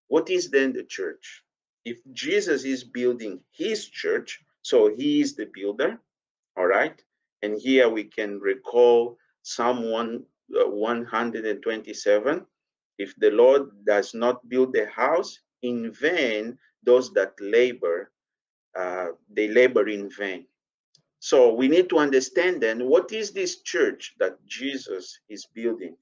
what 0.09 0.31
is 0.31 0.51
then 0.51 0.73
the 0.73 0.85
church? 0.85 1.43
If 1.85 1.99
Jesus 2.13 2.65
is 2.65 2.85
building 2.85 3.41
his 3.51 3.89
church, 3.89 4.41
so 4.63 4.95
he 4.95 5.21
is 5.21 5.35
the 5.35 5.47
builder, 5.53 5.99
all 6.57 6.67
right? 6.67 7.03
And 7.43 7.61
here 7.61 7.89
we 7.89 8.05
can 8.05 8.39
recall 8.39 9.19
Psalm 9.43 9.91
1, 9.91 10.25
uh, 10.61 10.69
127 10.69 12.47
if 12.99 13.15
the 13.17 13.31
Lord 13.31 13.85
does 13.85 14.15
not 14.15 14.49
build 14.49 14.73
the 14.73 14.87
house, 14.87 15.39
in 15.63 15.93
vain 15.93 16.59
those 16.83 17.13
that 17.15 17.33
labor, 17.41 18.11
uh, 18.79 19.09
they 19.31 19.49
labor 19.49 19.89
in 19.89 20.09
vain. 20.11 20.47
So 21.27 21.53
we 21.53 21.67
need 21.67 21.89
to 21.89 21.99
understand 21.99 22.63
then 22.63 22.87
what 22.87 23.11
is 23.11 23.33
this 23.33 23.61
church 23.63 24.15
that 24.21 24.39
Jesus 24.47 25.19
is 25.29 25.45
building? 25.45 25.97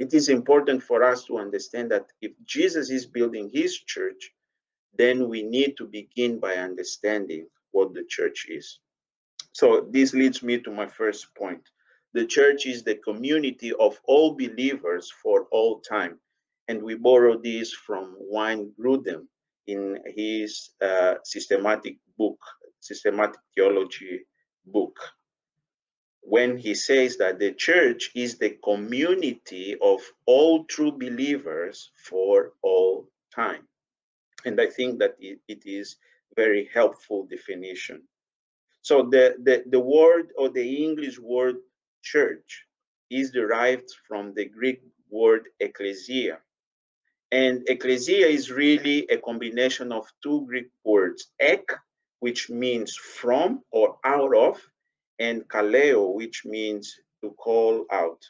It 0.00 0.12
is 0.12 0.28
important 0.28 0.82
for 0.82 1.04
us 1.04 1.22
to 1.26 1.38
understand 1.38 1.92
that 1.92 2.06
if 2.20 2.32
Jesus 2.44 2.90
is 2.90 3.06
building 3.06 3.48
his 3.54 3.78
church, 3.78 4.32
then 4.98 5.28
we 5.28 5.44
need 5.44 5.76
to 5.76 5.86
begin 5.86 6.40
by 6.40 6.56
understanding 6.56 7.46
what 7.70 7.94
the 7.94 8.02
church 8.08 8.46
is. 8.48 8.80
So 9.52 9.86
this 9.92 10.14
leads 10.14 10.42
me 10.42 10.58
to 10.58 10.72
my 10.72 10.88
first 10.88 11.32
point. 11.36 11.62
The 12.14 12.26
church 12.26 12.66
is 12.66 12.82
the 12.82 12.96
community 12.96 13.72
of 13.74 14.00
all 14.08 14.34
believers 14.34 15.12
for 15.22 15.46
all 15.52 15.78
time. 15.78 16.18
And 16.66 16.82
we 16.82 16.96
borrow 16.96 17.38
this 17.40 17.72
from 17.72 18.16
Wayne 18.18 18.72
Grudem 18.76 19.28
in 19.68 20.00
his 20.16 20.70
uh, 20.82 21.14
systematic 21.22 21.98
book, 22.18 22.40
Systematic 22.80 23.40
Theology 23.54 24.24
book 24.66 24.98
when 26.20 26.58
he 26.58 26.74
says 26.74 27.16
that 27.18 27.38
the 27.38 27.52
church 27.52 28.10
is 28.14 28.36
the 28.36 28.58
community 28.64 29.76
of 29.80 30.00
all 30.26 30.64
true 30.64 30.90
believers 30.90 31.92
for 31.96 32.52
all 32.62 33.08
time. 33.32 33.62
And 34.44 34.60
I 34.60 34.66
think 34.66 34.98
that 34.98 35.14
it, 35.20 35.38
it 35.46 35.62
is 35.64 35.96
very 36.34 36.68
helpful 36.74 37.26
definition. 37.26 38.02
So 38.82 39.02
the, 39.02 39.36
the, 39.42 39.62
the 39.66 39.80
word 39.80 40.30
or 40.36 40.48
the 40.48 40.84
English 40.84 41.18
word 41.18 41.56
church 42.02 42.64
is 43.08 43.30
derived 43.30 43.88
from 44.08 44.34
the 44.34 44.46
Greek 44.46 44.82
word 45.10 45.48
ecclesia. 45.60 46.38
And 47.30 47.64
ecclesia 47.68 48.26
is 48.26 48.50
really 48.50 49.06
a 49.10 49.18
combination 49.18 49.92
of 49.92 50.06
two 50.22 50.44
Greek 50.46 50.70
words, 50.84 51.28
ek, 51.40 51.68
which 52.20 52.50
means 52.50 52.96
from 52.96 53.62
or 53.70 53.98
out 54.04 54.34
of, 54.36 54.60
and 55.18 55.48
kaleo, 55.48 56.14
which 56.14 56.44
means 56.44 56.94
to 57.22 57.30
call 57.32 57.86
out. 57.90 58.22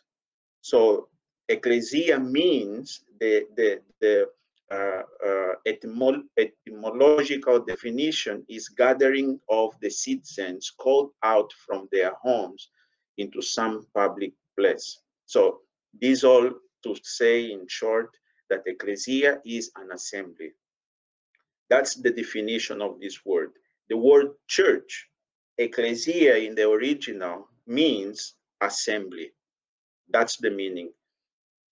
So 0.60 1.08
ecclesia 1.48 2.18
means 2.18 3.02
the, 3.20 3.46
the, 3.56 3.80
the 4.00 4.26
uh, 4.70 5.02
uh, 5.24 5.54
etymol 5.64 6.22
etymological 6.36 7.60
definition 7.60 8.44
is 8.48 8.68
gathering 8.68 9.38
of 9.48 9.72
the 9.80 9.90
citizens 9.90 10.72
called 10.76 11.10
out 11.22 11.52
from 11.64 11.88
their 11.92 12.12
homes 12.20 12.70
into 13.16 13.40
some 13.40 13.86
public 13.94 14.32
place. 14.58 14.98
So 15.26 15.60
this 16.00 16.24
all 16.24 16.50
to 16.82 16.96
say 17.02 17.52
in 17.52 17.66
short 17.68 18.10
that 18.50 18.62
ecclesia 18.66 19.40
is 19.44 19.70
an 19.76 19.92
assembly. 19.92 20.52
That's 21.70 21.94
the 21.94 22.10
definition 22.10 22.82
of 22.82 23.00
this 23.00 23.24
word. 23.24 23.52
The 23.88 23.96
word 23.96 24.32
church, 24.48 25.08
ecclesia 25.58 26.36
in 26.38 26.54
the 26.54 26.68
original 26.68 27.48
means 27.66 28.34
assembly. 28.60 29.32
That's 30.08 30.36
the 30.38 30.50
meaning. 30.50 30.92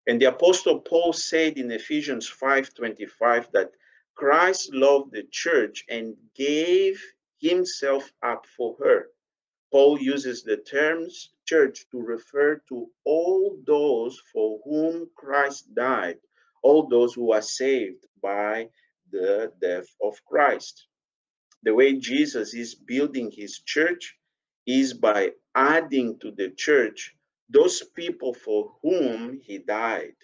And 0.06 0.20
the 0.20 0.26
apostle 0.26 0.80
Paul 0.80 1.12
said 1.12 1.56
in 1.58 1.70
Ephesians 1.70 2.28
5:25 2.28 3.50
that 3.52 3.72
Christ 4.14 4.72
loved 4.74 5.12
the 5.12 5.24
church 5.24 5.84
and 5.88 6.16
gave 6.34 7.02
himself 7.40 8.12
up 8.22 8.46
for 8.46 8.76
her. 8.78 9.10
Paul 9.72 10.00
uses 10.00 10.44
the 10.44 10.58
terms 10.58 11.30
church 11.46 11.88
to 11.90 12.00
refer 12.00 12.62
to 12.68 12.90
all 13.04 13.58
those 13.66 14.20
for 14.32 14.60
whom 14.64 15.10
Christ 15.16 15.74
died, 15.74 16.20
all 16.62 16.86
those 16.86 17.14
who 17.14 17.32
are 17.32 17.42
saved 17.42 18.06
by 18.22 18.70
the 19.10 19.52
death 19.60 19.88
of 20.00 20.24
Christ. 20.24 20.86
The 21.64 21.74
way 21.74 21.94
Jesus 21.94 22.54
is 22.54 22.74
building 22.74 23.30
his 23.30 23.60
church 23.60 24.16
is 24.66 24.94
by 24.94 25.32
adding 25.54 26.18
to 26.20 26.30
the 26.30 26.50
church 26.50 27.14
those 27.50 27.82
people 27.94 28.34
for 28.34 28.74
whom 28.82 29.40
he 29.42 29.58
died. 29.58 30.14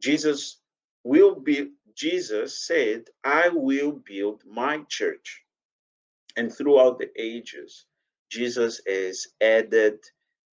Jesus 0.00 0.60
will 1.04 1.34
be 1.40 1.70
Jesus 1.96 2.66
said, 2.66 3.04
I 3.24 3.48
will 3.50 3.92
build 3.92 4.42
my 4.46 4.80
church. 4.88 5.42
And 6.36 6.52
throughout 6.52 6.98
the 6.98 7.10
ages, 7.20 7.86
Jesus 8.30 8.80
has 8.86 9.26
added 9.42 9.98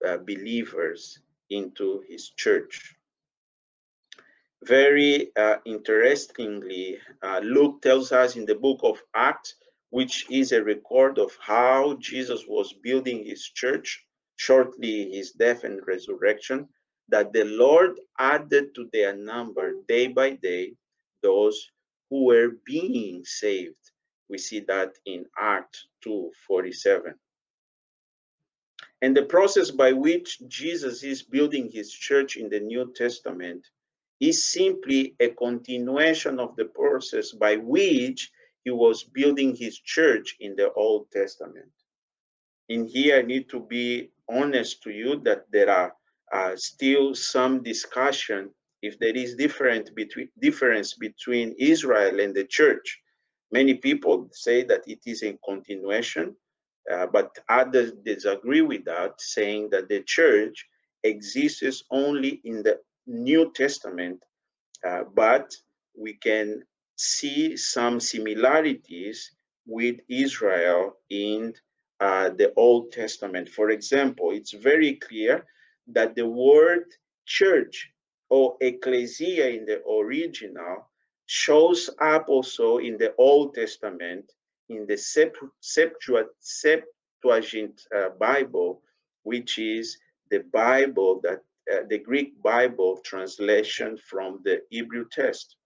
uh, 0.07 0.19
believers 0.19 1.19
into 1.51 2.03
his 2.09 2.31
church. 2.31 2.95
Very 4.65 5.35
uh, 5.37 5.57
interestingly, 5.65 6.99
uh, 7.23 7.41
Luke 7.43 7.83
tells 7.83 8.13
us 8.13 8.37
in 8.37 8.47
the 8.47 8.55
book 8.55 8.81
of 8.85 9.03
Acts, 9.15 9.57
which 9.93 10.25
is 10.31 10.53
a 10.53 10.65
record 10.65 11.19
of 11.19 11.37
how 11.39 11.95
Jesus 12.01 12.47
was 12.49 12.73
building 12.83 13.27
his 13.27 13.45
church 13.45 14.03
shortly 14.37 15.11
his 15.13 15.33
death 15.33 15.65
and 15.65 15.87
resurrection, 15.87 16.67
that 17.11 17.31
the 17.35 17.45
Lord 17.45 18.01
added 18.19 18.75
to 18.75 18.89
their 18.95 19.15
number 19.15 19.75
day 19.87 20.09
by 20.09 20.31
day 20.31 20.73
those 21.23 21.71
who 22.09 22.25
were 22.25 22.53
being 22.65 23.23
saved. 23.27 23.85
We 24.31 24.39
see 24.39 24.61
that 24.61 24.95
in 25.05 25.27
Acts 25.39 25.87
2:47. 26.03 27.13
And 29.03 29.15
the 29.15 29.27
process 29.27 29.71
by 29.71 29.93
which 29.93 30.41
Jesus 30.49 31.03
is 31.03 31.23
building 31.23 31.71
his 31.71 31.93
church 31.93 32.39
in 32.39 32.49
the 32.49 32.61
New 32.61 32.95
Testament 32.95 33.67
is 34.21 34.43
simply 34.43 35.17
a 35.21 35.29
continuation 35.29 36.41
of 36.41 36.57
the 36.57 36.65
process 36.65 37.33
by 37.33 37.57
which 37.57 38.31
he 38.65 38.71
was 38.71 39.05
building 39.05 39.55
his 39.57 39.79
church 39.79 40.37
in 40.41 40.55
the 40.57 40.73
Old 40.73 41.11
Testament. 41.11 41.71
In 42.69 42.87
here, 42.87 43.19
I 43.19 43.23
need 43.23 43.49
to 43.51 43.61
be 43.61 44.11
honest 44.29 44.83
to 44.85 44.91
you 44.91 45.21
that 45.25 45.45
there 45.51 45.71
are 45.71 45.95
uh, 46.33 46.57
still 46.57 47.15
some 47.15 47.63
discussion 47.63 48.51
if 48.83 48.99
there 48.99 49.17
is 49.17 49.35
different 49.37 49.95
between 49.95 50.29
difference 50.41 50.95
between 50.95 51.55
Israel 51.59 52.21
and 52.21 52.35
the 52.35 52.45
church. 52.45 53.01
Many 53.53 53.75
people 53.75 54.29
say 54.33 54.65
that 54.65 54.83
it 54.87 55.01
is 55.07 55.23
a 55.23 55.39
continuation, 55.45 56.35
uh, 56.91 57.07
but 57.07 57.37
others 57.49 57.93
disagree 58.05 58.63
with 58.63 58.85
that, 58.87 59.21
saying 59.21 59.69
that 59.71 59.89
the 59.89 60.03
church 60.03 60.67
exists 61.05 61.85
only 61.91 62.41
in 62.45 62.63
the 62.63 62.79
New 63.07 63.53
Testament, 63.55 64.23
uh, 64.87 65.03
but 65.15 65.53
we 65.97 66.15
can 66.15 66.63
see 67.03 67.57
some 67.57 67.99
similarities 67.99 69.33
with 69.67 69.99
Israel 70.09 70.97
in 71.11 71.53
uh, 72.01 72.31
the 72.31 72.53
Old 72.57 72.93
Testament. 72.93 73.49
For 73.49 73.71
example, 73.71 74.31
it's 74.31 74.53
very 74.53 74.95
clear 74.95 75.45
that 75.89 76.15
the 76.15 76.27
word 76.27 76.85
church 77.27 77.91
or 78.31 78.57
ecclesia 78.61 79.49
in 79.49 79.67
the 79.67 79.83
original 79.87 80.89
shows 81.27 81.91
up 82.01 82.29
also 82.29 82.79
in 82.79 82.97
the 82.99 83.15
Old 83.19 83.55
Testament 83.55 84.33
in 84.69 84.87
the 84.87 84.97
Septuagint 85.61 86.27
uh, 87.97 88.09
Bible, 88.19 88.83
which 89.23 89.59
is 89.59 89.99
the 90.31 90.41
Bible 90.53 91.21
that 91.23 91.41
uh, 91.73 91.83
the 91.89 91.99
Greek 91.99 92.41
Bible 92.43 93.01
translation 93.05 93.99
from 93.99 94.41
the 94.45 94.63
Hebrew 94.71 95.07
text. 95.11 95.57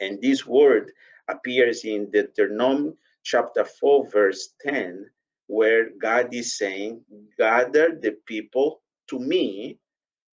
And 0.00 0.20
this 0.20 0.46
word 0.46 0.92
appears 1.28 1.84
in 1.84 2.10
Deuteronomy 2.10 2.94
chapter 3.22 3.64
4, 3.64 4.08
verse 4.08 4.54
10, 4.62 5.06
where 5.46 5.90
God 6.00 6.32
is 6.32 6.56
saying, 6.56 7.02
gather 7.38 7.94
the 7.94 8.12
people 8.26 8.82
to 9.08 9.18
me 9.18 9.78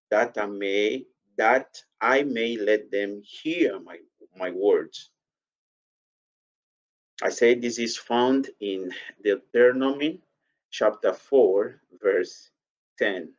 that 0.09 0.37
I 0.37 0.45
may 0.45 1.05
that 1.37 1.83
I 2.01 2.23
may 2.23 2.57
let 2.57 2.89
them 2.91 3.21
hear 3.23 3.79
my, 3.79 3.97
my 4.35 4.49
words. 4.49 5.11
I 7.21 7.29
say 7.29 7.53
this 7.53 7.77
is 7.77 7.95
found 7.95 8.49
in 8.59 8.91
Deuteronomy 9.23 10.21
chapter 10.71 11.13
4, 11.13 11.81
verse 12.01 12.49
10. 12.97 13.33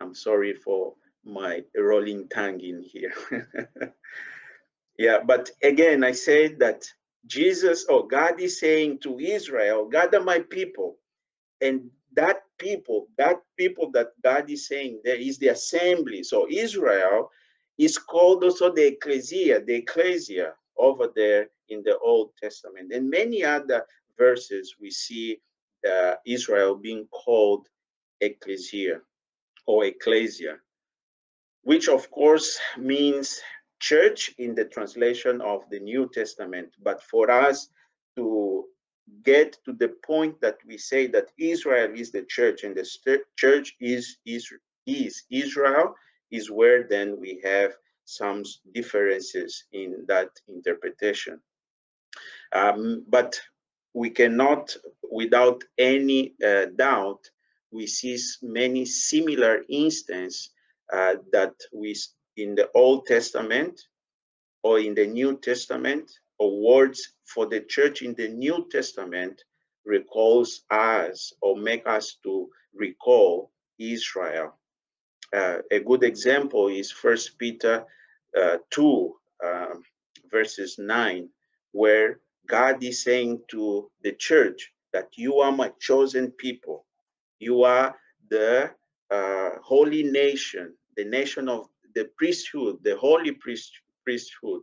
I'm 0.00 0.14
sorry 0.14 0.54
for 0.54 0.94
my 1.24 1.62
rolling 1.76 2.28
tongue 2.28 2.60
in 2.60 2.82
here. 2.82 3.14
yeah, 4.98 5.18
but 5.24 5.50
again, 5.62 6.04
I 6.04 6.12
said 6.12 6.58
that 6.58 6.84
Jesus 7.26 7.86
or 7.86 8.06
God 8.06 8.40
is 8.40 8.58
saying 8.58 8.98
to 9.00 9.18
Israel, 9.18 9.88
gather 9.88 10.20
my 10.20 10.40
people 10.40 10.96
and 11.60 11.88
that 12.14 12.42
people, 12.58 13.08
that 13.16 13.36
people 13.56 13.90
that 13.92 14.08
God 14.24 14.50
is 14.50 14.66
saying 14.66 15.00
there 15.04 15.16
is 15.16 15.38
the 15.38 15.48
assembly. 15.48 16.22
So 16.24 16.48
Israel 16.50 17.30
is 17.78 17.96
called 17.96 18.42
also 18.42 18.72
the 18.72 18.88
ecclesia, 18.88 19.64
the 19.64 19.76
ecclesia 19.76 20.54
over 20.76 21.08
there 21.14 21.48
in 21.68 21.82
the 21.84 21.96
Old 21.98 22.30
Testament. 22.42 22.92
And 22.92 23.08
many 23.08 23.44
other 23.44 23.84
verses 24.18 24.74
we 24.80 24.90
see 24.90 25.40
uh, 25.88 26.14
Israel 26.26 26.74
being 26.74 27.06
called 27.12 27.68
ecclesia 28.20 29.00
or 29.66 29.84
ecclesia, 29.84 30.56
which 31.62 31.88
of 31.88 32.10
course 32.10 32.58
means 32.76 33.40
church 33.80 34.30
in 34.38 34.54
the 34.54 34.64
translation 34.64 35.40
of 35.40 35.62
the 35.70 35.80
New 35.80 36.10
Testament. 36.12 36.74
But 36.82 37.02
for 37.02 37.30
us 37.30 37.68
to 38.16 38.64
get 39.24 39.56
to 39.64 39.72
the 39.72 39.94
point 40.04 40.40
that 40.40 40.58
we 40.66 40.76
say 40.78 41.06
that 41.08 41.28
Israel 41.38 41.90
is 41.94 42.10
the 42.10 42.24
church 42.24 42.64
and 42.64 42.76
the 42.76 43.20
church 43.36 43.76
is, 43.80 44.18
is, 44.26 44.52
is 44.86 45.24
Israel, 45.30 45.94
is 46.30 46.50
where 46.50 46.86
then 46.88 47.18
we 47.18 47.40
have 47.44 47.72
some 48.04 48.42
differences 48.74 49.64
in 49.72 50.04
that 50.08 50.30
interpretation. 50.48 51.40
Um, 52.52 53.04
but 53.08 53.38
we 53.94 54.10
cannot, 54.10 54.74
without 55.10 55.62
any 55.78 56.34
uh, 56.44 56.66
doubt, 56.76 57.20
we 57.70 57.86
see 57.86 58.18
many 58.42 58.84
similar 58.84 59.62
instances 59.68 60.50
uh, 60.92 61.16
that 61.32 61.54
we 61.72 61.94
in 62.38 62.54
the 62.54 62.70
Old 62.74 63.06
Testament 63.06 63.80
or 64.62 64.78
in 64.78 64.94
the 64.94 65.06
New 65.06 65.38
Testament 65.38 66.10
or 66.38 66.60
words 66.60 67.14
for 67.24 67.46
the 67.46 67.60
church 67.60 68.02
in 68.02 68.14
the 68.14 68.28
New 68.28 68.66
Testament 68.70 69.42
recalls 69.84 70.62
us 70.70 71.32
or 71.42 71.56
make 71.56 71.86
us 71.86 72.16
to 72.22 72.48
recall 72.74 73.50
Israel. 73.78 74.54
Uh, 75.34 75.58
a 75.70 75.80
good 75.80 76.04
example 76.04 76.68
is 76.68 76.90
First 76.90 77.38
Peter 77.38 77.84
uh, 78.38 78.58
2, 78.70 79.14
um, 79.44 79.82
verses 80.30 80.76
9, 80.78 81.28
where 81.72 82.20
God 82.46 82.82
is 82.82 83.02
saying 83.02 83.42
to 83.48 83.90
the 84.02 84.12
church 84.12 84.72
that 84.92 85.08
you 85.16 85.38
are 85.38 85.52
my 85.52 85.70
chosen 85.80 86.30
people. 86.30 86.86
You 87.40 87.64
are 87.64 87.94
the 88.30 88.70
uh, 89.10 89.50
holy 89.62 90.02
nation, 90.02 90.74
the 90.96 91.04
nation 91.04 91.48
of 91.48 91.68
the 91.98 92.08
priesthood, 92.16 92.76
the 92.84 92.96
holy 92.96 93.32
priest, 93.32 93.72
priesthood. 94.04 94.62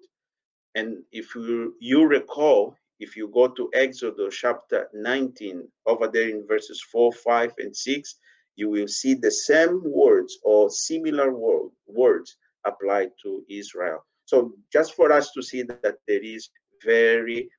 And 0.75 1.03
if 1.11 1.35
you, 1.35 1.75
you 1.81 2.07
recall, 2.07 2.77
if 3.01 3.17
you 3.17 3.27
go 3.27 3.49
to 3.49 3.69
Exodus 3.73 4.37
chapter 4.37 4.87
19, 4.93 5.67
over 5.85 6.07
there 6.07 6.29
in 6.29 6.47
verses 6.47 6.81
4, 6.89 7.11
5, 7.11 7.53
and 7.57 7.75
6, 7.75 8.15
you 8.55 8.69
will 8.69 8.87
see 8.87 9.15
the 9.15 9.31
same 9.31 9.81
words 9.83 10.37
or 10.43 10.69
similar 10.69 11.33
word, 11.33 11.71
words 11.87 12.37
applied 12.65 13.11
to 13.23 13.43
Israel. 13.49 14.05
So 14.23 14.53
just 14.71 14.95
for 14.95 15.11
us 15.11 15.31
to 15.33 15.41
see 15.43 15.63
that, 15.63 15.97
there 16.07 16.23
is 16.23 16.49
very 16.85 17.49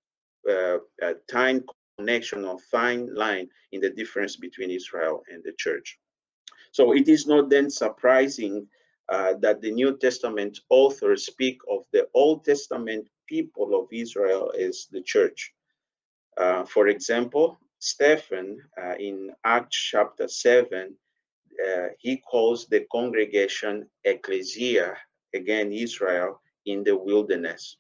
uh, 0.49 0.79
a 1.03 1.15
time 1.31 1.65
connection 1.99 2.47
or 2.47 2.59
fine 2.71 3.15
line 3.15 3.49
in 3.73 3.83
the 3.83 3.91
difference 3.91 4.37
between 4.37 4.71
Israel 4.71 5.23
and 5.31 5.45
the 5.45 5.53
church. 5.59 5.99
So 6.73 6.93
it 6.93 7.09
is 7.09 7.27
not 7.27 7.51
then 7.51 7.69
surprising 7.69 8.67
uh, 9.09 9.35
that 9.41 9.61
the 9.61 9.71
New 9.71 9.97
Testament 9.97 10.59
authors 10.69 11.27
speak 11.27 11.59
of 11.71 11.85
the 11.93 12.09
Old 12.15 12.45
Testament 12.45 13.09
people 13.29 13.79
of 13.79 13.89
Israel 13.93 14.53
as 14.59 14.87
the 14.91 15.03
church. 15.03 15.53
Uh, 16.37 16.65
for 16.65 16.89
example, 16.89 17.59
Stephen 17.79 18.61
uh, 18.83 18.95
in 18.99 19.31
Acts 19.45 19.77
chapter 19.77 20.29
7, 20.29 20.95
uh, 21.67 21.87
he 21.99 22.17
calls 22.19 22.67
the 22.67 22.87
congregation 22.93 23.89
ecclesia, 24.05 24.97
again 25.35 25.73
Israel, 25.73 26.41
in 26.67 26.83
the 26.85 26.97
wilderness. 26.97 27.77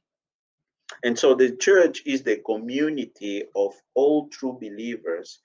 And 1.02 1.18
so 1.18 1.34
the 1.34 1.56
church 1.56 2.02
is 2.06 2.22
the 2.22 2.36
community 2.38 3.44
of 3.54 3.74
all 3.94 4.28
true 4.28 4.58
believers. 4.60 5.40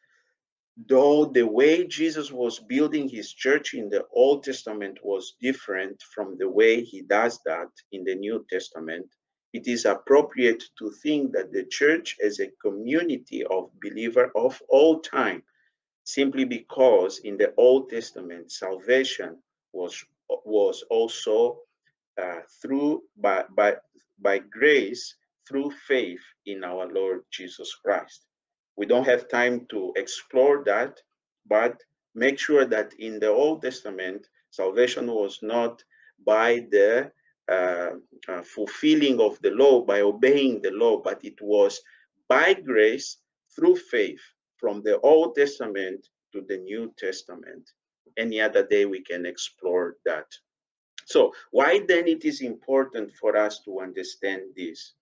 Though 0.77 1.25
the 1.25 1.45
way 1.45 1.85
Jesus 1.85 2.31
was 2.31 2.59
building 2.59 3.09
his 3.09 3.33
church 3.33 3.73
in 3.73 3.89
the 3.89 4.05
Old 4.13 4.43
Testament 4.43 4.99
was 5.03 5.35
different 5.41 6.01
from 6.01 6.37
the 6.37 6.49
way 6.49 6.81
he 6.83 7.01
does 7.01 7.39
that 7.45 7.69
in 7.91 8.05
the 8.05 8.15
New 8.15 8.45
Testament, 8.49 9.07
it 9.53 9.67
is 9.67 9.85
appropriate 9.85 10.63
to 10.79 10.91
think 10.91 11.33
that 11.33 11.51
the 11.51 11.65
church 11.65 12.15
is 12.19 12.39
a 12.39 12.51
community 12.61 13.43
of 13.45 13.69
believers 13.81 14.31
of 14.35 14.61
all 14.69 15.01
time, 15.01 15.43
simply 16.05 16.45
because 16.45 17.19
in 17.19 17.37
the 17.37 17.53
Old 17.57 17.89
Testament, 17.89 18.51
salvation 18.51 19.43
was, 19.73 20.05
was 20.45 20.83
also 20.89 21.59
uh, 22.17 22.41
through 22.61 23.03
by, 23.17 23.43
by, 23.55 23.75
by 24.19 24.39
grace 24.39 25.15
through 25.47 25.71
faith 25.71 26.23
in 26.45 26.63
our 26.63 26.87
Lord 26.87 27.23
Jesus 27.29 27.75
Christ. 27.75 28.25
We 28.77 28.85
don't 28.85 29.05
have 29.05 29.29
time 29.29 29.65
to 29.71 29.93
explore 29.95 30.63
that, 30.65 30.99
but 31.47 31.81
make 32.15 32.39
sure 32.39 32.65
that 32.65 32.93
in 32.99 33.19
the 33.19 33.29
Old 33.29 33.61
Testament, 33.61 34.27
salvation 34.49 35.07
was 35.07 35.39
not 35.41 35.83
by 36.25 36.67
the 36.71 37.11
uh, 37.49 37.91
uh, 38.27 38.41
fulfilling 38.43 39.19
of 39.19 39.41
the 39.41 39.51
law, 39.51 39.81
by 39.81 40.01
obeying 40.01 40.61
the 40.61 40.71
law, 40.71 41.01
but 41.01 41.23
it 41.23 41.41
was 41.41 41.81
by 42.27 42.53
grace 42.53 43.17
through 43.55 43.75
faith 43.75 44.21
from 44.57 44.81
the 44.83 44.99
Old 45.01 45.35
Testament 45.35 46.07
to 46.31 46.41
the 46.47 46.57
New 46.57 46.93
Testament. 46.97 47.69
Any 48.17 48.39
other 48.39 48.65
day 48.65 48.85
we 48.85 49.01
can 49.01 49.25
explore 49.25 49.97
that. 50.05 50.27
So 51.05 51.33
why 51.51 51.81
then 51.87 52.07
it 52.07 52.23
is 52.23 52.41
important 52.41 53.11
for 53.15 53.35
us 53.35 53.59
to 53.65 53.79
understand 53.81 54.41
this? 54.55 54.93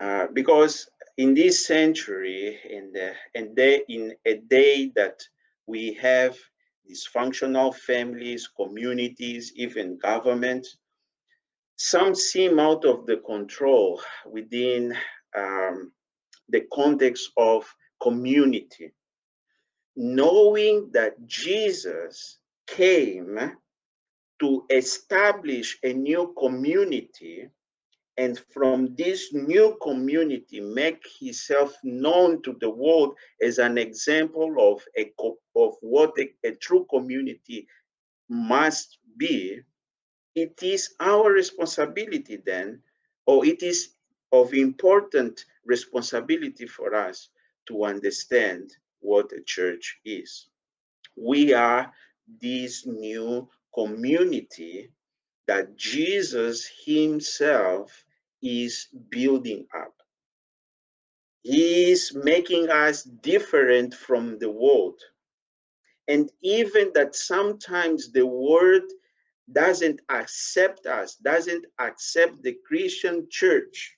Uh, 0.00 0.26
because 0.32 0.88
in 1.16 1.32
this 1.34 1.66
century, 1.66 2.58
in 2.68 2.92
the 2.92 3.12
and 3.34 3.58
in 3.88 4.14
a 4.26 4.34
day 4.36 4.92
that 4.94 5.22
we 5.66 5.94
have 5.94 6.36
dysfunctional 6.90 7.74
families, 7.74 8.48
communities, 8.56 9.52
even 9.56 9.98
government, 9.98 10.66
some 11.76 12.14
seem 12.14 12.58
out 12.58 12.84
of 12.84 13.06
the 13.06 13.16
control 13.18 14.00
within 14.26 14.94
um, 15.36 15.92
the 16.48 16.62
context 16.72 17.30
of 17.36 17.66
community. 18.02 18.92
Knowing 19.96 20.90
that 20.92 21.14
Jesus 21.26 22.38
came 22.66 23.38
to 24.40 24.64
establish 24.70 25.78
a 25.82 25.92
new 25.92 26.34
community 26.38 27.48
and 28.18 28.38
from 28.52 28.94
this 28.96 29.32
new 29.34 29.76
community 29.82 30.60
make 30.60 31.04
himself 31.20 31.76
known 31.84 32.42
to 32.42 32.56
the 32.60 32.70
world 32.70 33.14
as 33.42 33.58
an 33.58 33.76
example 33.78 34.54
of 34.58 34.82
a 34.98 35.12
of 35.54 35.74
what 35.80 36.12
a, 36.18 36.32
a 36.48 36.52
true 36.56 36.86
community 36.90 37.66
must 38.28 38.98
be 39.16 39.60
it 40.34 40.62
is 40.62 40.94
our 41.00 41.30
responsibility 41.32 42.36
then 42.44 42.80
or 43.26 43.44
it 43.44 43.62
is 43.62 43.90
of 44.32 44.52
important 44.54 45.44
responsibility 45.64 46.66
for 46.66 46.94
us 46.94 47.28
to 47.66 47.84
understand 47.84 48.70
what 49.00 49.32
a 49.32 49.42
church 49.42 49.98
is. 50.04 50.48
We 51.16 51.54
are 51.54 51.92
this 52.40 52.86
new 52.86 53.48
community 53.74 54.90
that 55.46 55.76
Jesus 55.76 56.70
himself 56.84 58.04
is 58.46 58.88
building 59.10 59.66
up. 59.74 59.94
He 61.42 61.90
is 61.92 62.14
making 62.14 62.70
us 62.70 63.02
different 63.04 63.94
from 63.94 64.38
the 64.38 64.50
world. 64.50 65.00
And 66.08 66.30
even 66.42 66.92
that 66.94 67.14
sometimes 67.14 68.12
the 68.12 68.26
world 68.26 68.84
doesn't 69.52 70.00
accept 70.08 70.86
us, 70.86 71.16
doesn't 71.16 71.66
accept 71.78 72.42
the 72.42 72.56
Christian 72.66 73.28
church, 73.30 73.96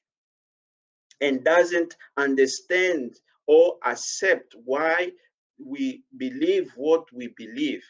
and 1.20 1.44
doesn't 1.44 1.96
understand 2.16 3.14
or 3.46 3.78
accept 3.84 4.54
why 4.64 5.11
we 5.58 6.02
believe 6.16 6.70
what 6.76 7.04
we 7.12 7.28
believe. 7.37 7.84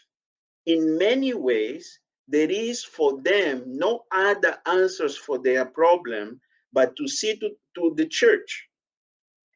In 0.66 0.96
many 0.98 1.34
ways, 1.34 1.98
there 2.28 2.50
is 2.50 2.84
for 2.84 3.20
them 3.22 3.64
no 3.66 4.04
other 4.12 4.56
answers 4.66 5.16
for 5.16 5.38
their 5.38 5.64
problem 5.64 6.40
but 6.72 6.96
to 6.96 7.08
see 7.08 7.36
to, 7.36 7.50
to 7.74 7.94
the 7.96 8.06
church. 8.06 8.68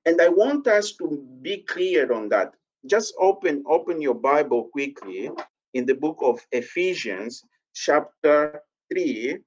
And 0.04 0.20
I 0.20 0.28
want 0.28 0.66
us 0.66 0.92
to 0.96 1.24
be 1.42 1.58
clear 1.58 2.12
on 2.12 2.28
that. 2.30 2.54
Just 2.86 3.14
open 3.20 3.62
open 3.66 4.00
your 4.00 4.14
Bible 4.14 4.64
quickly 4.72 5.30
in 5.74 5.86
the 5.86 5.94
book 5.94 6.18
of 6.20 6.44
Ephesians, 6.50 7.44
chapter 7.74 8.62
3, 8.92 9.38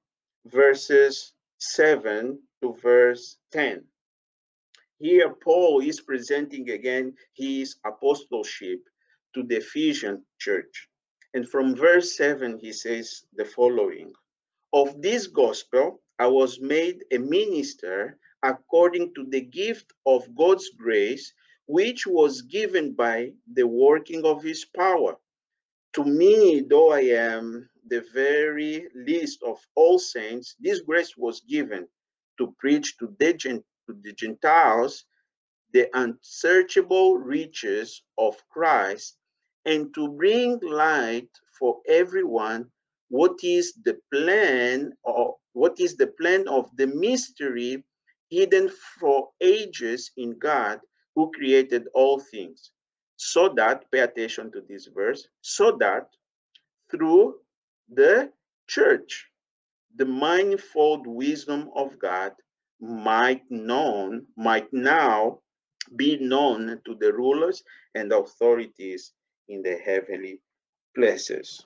verses 0.46 1.32
7 1.58 2.38
to 2.62 2.72
verse 2.82 3.36
10. 3.52 3.84
Here, 4.98 5.34
Paul 5.34 5.80
is 5.80 6.00
presenting 6.00 6.70
again 6.70 7.14
his 7.34 7.76
apostleship 7.84 8.80
to 9.34 9.42
the 9.42 9.56
Ephesian 9.56 10.24
church. 10.38 10.88
And 11.34 11.46
from 11.46 11.76
verse 11.76 12.16
7, 12.16 12.58
he 12.58 12.72
says 12.72 13.24
the 13.36 13.44
following 13.44 14.12
Of 14.72 15.02
this 15.02 15.26
gospel 15.26 16.00
I 16.18 16.28
was 16.28 16.60
made 16.60 17.04
a 17.12 17.18
minister 17.18 18.18
according 18.42 19.14
to 19.14 19.24
the 19.26 19.42
gift 19.42 19.92
of 20.06 20.34
God's 20.36 20.70
grace, 20.70 21.32
which 21.66 22.06
was 22.06 22.42
given 22.42 22.94
by 22.94 23.34
the 23.52 23.66
working 23.66 24.24
of 24.24 24.42
his 24.42 24.64
power. 24.64 25.18
To 25.94 26.04
me, 26.04 26.60
though 26.60 26.90
I 26.92 27.00
am 27.02 27.68
the 27.86 28.02
very 28.14 28.88
least 28.94 29.42
of 29.42 29.58
all 29.74 29.98
saints, 29.98 30.56
this 30.60 30.80
grace 30.80 31.16
was 31.16 31.40
given 31.42 31.88
to 32.38 32.54
preach 32.58 32.96
to 32.98 33.14
the, 33.18 33.34
to 33.34 33.92
the 34.02 34.12
Gentiles 34.12 35.04
the 35.72 35.90
unsearchable 35.98 37.18
riches 37.18 38.02
of 38.18 38.36
Christ 38.48 39.18
and 39.64 39.94
to 39.94 40.08
bring 40.08 40.58
light 40.60 41.30
for 41.58 41.82
everyone 41.88 42.70
what 43.08 43.38
is 43.42 43.74
the 43.84 43.98
plan 44.12 44.92
or 45.04 45.36
what 45.52 45.78
is 45.80 45.96
the 45.96 46.08
plan 46.08 46.46
of 46.48 46.70
the 46.76 46.86
mystery 46.86 47.84
hidden 48.30 48.68
for 49.00 49.30
ages 49.40 50.10
in 50.16 50.38
God 50.38 50.80
who 51.14 51.30
created 51.32 51.88
all 51.94 52.18
things 52.18 52.72
so 53.16 53.48
that 53.50 53.90
pay 53.90 54.00
attention 54.00 54.52
to 54.52 54.62
this 54.68 54.86
verse 54.86 55.28
so 55.40 55.72
that 55.80 56.08
through 56.90 57.36
the 57.88 58.30
church 58.66 59.26
the 59.96 60.04
manifold 60.04 61.06
wisdom 61.06 61.70
of 61.74 61.98
God 61.98 62.32
might 62.80 63.42
known 63.50 64.26
might 64.36 64.70
now 64.72 65.40
be 65.96 66.18
known 66.18 66.80
to 66.84 66.94
the 66.96 67.12
rulers 67.12 67.62
and 67.94 68.12
authorities 68.12 69.12
in 69.48 69.62
the 69.62 69.76
heavenly 69.76 70.40
places. 70.94 71.64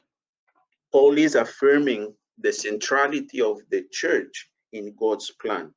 Paul 0.92 1.18
is 1.18 1.34
affirming 1.34 2.14
the 2.38 2.52
centrality 2.52 3.40
of 3.40 3.60
the 3.70 3.84
church 3.92 4.48
in 4.72 4.94
God's 4.98 5.30
plan. 5.30 5.72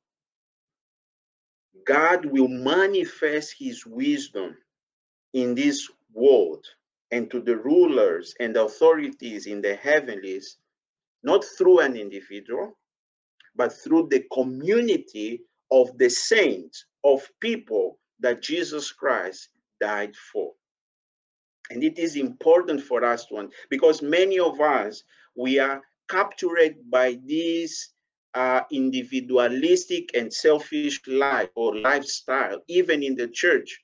God 1.86 2.24
will 2.24 2.48
manifest 2.48 3.54
his 3.58 3.84
wisdom 3.86 4.56
in 5.34 5.54
this 5.54 5.88
world 6.12 6.64
and 7.10 7.30
to 7.30 7.40
the 7.40 7.56
rulers 7.56 8.34
and 8.40 8.56
authorities 8.56 9.46
in 9.46 9.60
the 9.60 9.74
heavenlies, 9.76 10.58
not 11.22 11.44
through 11.44 11.80
an 11.80 11.96
individual, 11.96 12.76
but 13.56 13.72
through 13.72 14.08
the 14.10 14.24
community 14.32 15.42
of 15.70 15.96
the 15.98 16.08
saints, 16.08 16.86
of 17.04 17.28
people 17.40 17.98
that 18.20 18.42
Jesus 18.42 18.90
Christ 18.90 19.50
died 19.80 20.16
for. 20.32 20.52
And 21.70 21.82
it 21.82 21.98
is 21.98 22.16
important 22.16 22.82
for 22.82 23.04
us 23.04 23.26
to, 23.26 23.48
because 23.70 24.02
many 24.02 24.38
of 24.38 24.60
us, 24.60 25.02
we 25.34 25.58
are 25.58 25.82
captured 26.08 26.76
by 26.90 27.18
this 27.26 27.90
uh, 28.34 28.62
individualistic 28.70 30.10
and 30.14 30.32
selfish 30.32 31.00
life 31.06 31.50
or 31.54 31.76
lifestyle, 31.76 32.60
even 32.68 33.02
in 33.02 33.14
the 33.14 33.28
church. 33.28 33.80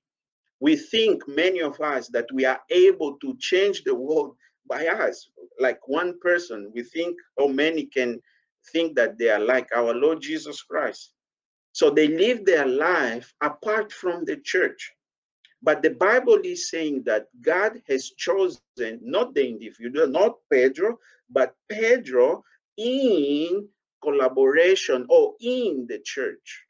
We 0.61 0.77
think, 0.77 1.27
many 1.27 1.63
of 1.63 1.81
us, 1.81 2.09
that 2.09 2.27
we 2.33 2.45
are 2.45 2.61
able 2.71 3.17
to 3.19 3.37
change 3.39 3.83
the 3.85 3.95
world 3.95 4.37
by 4.69 4.87
us, 4.87 5.31
like 5.59 5.81
one 5.89 6.19
person. 6.21 6.71
We 6.75 6.83
think, 6.83 7.17
or 7.37 7.49
many 7.49 7.87
can 7.87 8.21
think 8.73 8.95
that 8.97 9.17
they 9.19 9.31
are 9.31 9.41
like 9.41 9.69
our 9.75 9.95
Lord 9.95 10.21
Jesus 10.21 10.61
Christ. 10.63 11.13
So 11.73 11.89
they 11.89 12.09
live 12.09 12.45
their 12.45 12.67
life 12.67 13.33
apart 13.41 13.93
from 13.93 14.25
the 14.25 14.37
church. 14.37 14.93
But 15.63 15.83
the 15.83 15.91
Bible 15.91 16.41
is 16.43 16.71
saying 16.71 17.03
that 17.05 17.29
God 17.43 17.83
has 17.87 18.11
chosen 18.11 18.99
not 19.03 19.35
the 19.35 19.47
individual, 19.47 20.07
not 20.07 20.39
Pedro, 20.51 20.99
but 21.29 21.55
Pedro 21.69 22.45
in 22.79 23.69
collaboration 24.03 25.07
or 25.11 25.35
in 25.41 25.87
the 25.87 25.99
church. 25.99 26.65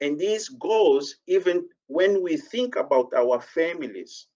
And 0.00 0.18
this 0.18 0.48
goes 0.48 1.16
even 1.26 1.68
when 1.86 2.22
we 2.22 2.36
think 2.36 2.76
about 2.76 3.12
our 3.14 3.40
families. 3.40 4.26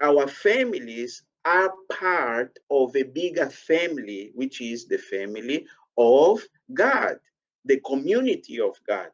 Our 0.00 0.28
families 0.28 1.22
are 1.44 1.72
part 1.90 2.56
of 2.70 2.94
a 2.94 3.02
bigger 3.02 3.48
family, 3.48 4.30
which 4.34 4.60
is 4.60 4.86
the 4.86 4.98
family 4.98 5.66
of 5.96 6.44
God, 6.74 7.18
the 7.64 7.80
community 7.80 8.60
of 8.60 8.76
God. 8.86 9.10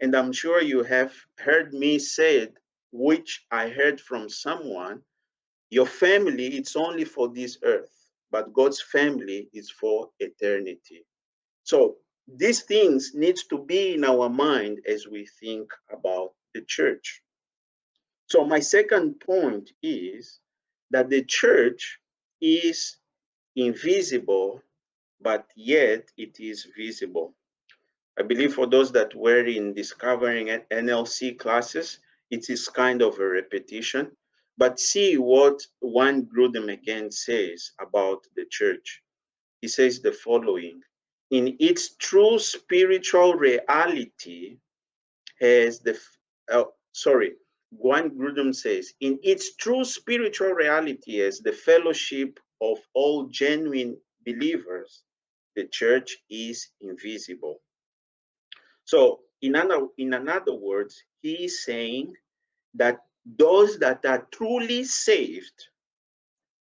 And 0.00 0.16
I'm 0.16 0.32
sure 0.32 0.60
you 0.60 0.82
have 0.82 1.14
heard 1.38 1.72
me 1.72 1.98
say 1.98 2.38
it 2.38 2.58
which 2.92 3.44
I 3.50 3.68
heard 3.68 4.00
from 4.00 4.28
someone, 4.28 5.00
your 5.70 5.86
family, 5.86 6.48
it's 6.58 6.76
only 6.76 7.04
for 7.04 7.28
this 7.28 7.58
earth, 7.64 7.90
but 8.30 8.52
God's 8.52 8.80
family 8.80 9.48
is 9.52 9.70
for 9.70 10.10
eternity. 10.20 11.06
So 11.64 11.96
these 12.28 12.62
things 12.62 13.12
needs 13.14 13.44
to 13.44 13.58
be 13.58 13.94
in 13.94 14.04
our 14.04 14.28
mind 14.28 14.80
as 14.86 15.08
we 15.08 15.26
think 15.40 15.72
about 15.90 16.32
the 16.54 16.62
church. 16.62 17.22
So 18.26 18.44
my 18.44 18.60
second 18.60 19.20
point 19.20 19.70
is 19.82 20.40
that 20.90 21.08
the 21.08 21.24
church 21.24 21.98
is 22.40 22.96
invisible, 23.56 24.62
but 25.20 25.46
yet 25.56 26.10
it 26.16 26.38
is 26.38 26.68
visible. 26.76 27.34
I 28.18 28.22
believe 28.22 28.54
for 28.54 28.66
those 28.66 28.92
that 28.92 29.14
were 29.14 29.46
in 29.46 29.72
discovering 29.72 30.48
NLC 30.70 31.38
classes, 31.38 31.98
it 32.32 32.48
is 32.48 32.66
kind 32.66 33.02
of 33.02 33.18
a 33.20 33.28
repetition. 33.28 34.10
But 34.56 34.80
see 34.80 35.18
what 35.18 35.60
Wayne 35.82 36.26
Grudem 36.26 36.72
again 36.72 37.10
says 37.10 37.72
about 37.78 38.20
the 38.36 38.46
church. 38.50 39.02
He 39.60 39.68
says 39.68 40.00
the 40.00 40.12
following 40.12 40.80
In 41.30 41.56
its 41.60 41.94
true 41.96 42.38
spiritual 42.38 43.34
reality, 43.34 44.56
as 45.40 45.80
the, 45.80 45.98
uh, 46.50 46.64
sorry, 46.92 47.32
Wayne 47.70 48.10
Grudem 48.10 48.54
says, 48.54 48.92
in 49.00 49.18
its 49.22 49.56
true 49.56 49.84
spiritual 49.84 50.52
reality 50.52 51.20
as 51.20 51.40
the 51.40 51.52
fellowship 51.52 52.38
of 52.60 52.78
all 52.94 53.26
genuine 53.28 53.96
believers, 54.26 55.02
the 55.56 55.66
church 55.68 56.16
is 56.30 56.68
invisible. 56.80 57.60
So, 58.84 59.20
in 59.42 59.56
other, 59.56 59.88
in 59.98 60.14
another 60.14 60.54
words, 60.54 61.02
he 61.22 61.44
is 61.44 61.64
saying 61.64 62.14
that 62.74 62.98
those 63.38 63.78
that 63.78 64.04
are 64.04 64.26
truly 64.32 64.84
saved, 64.84 65.68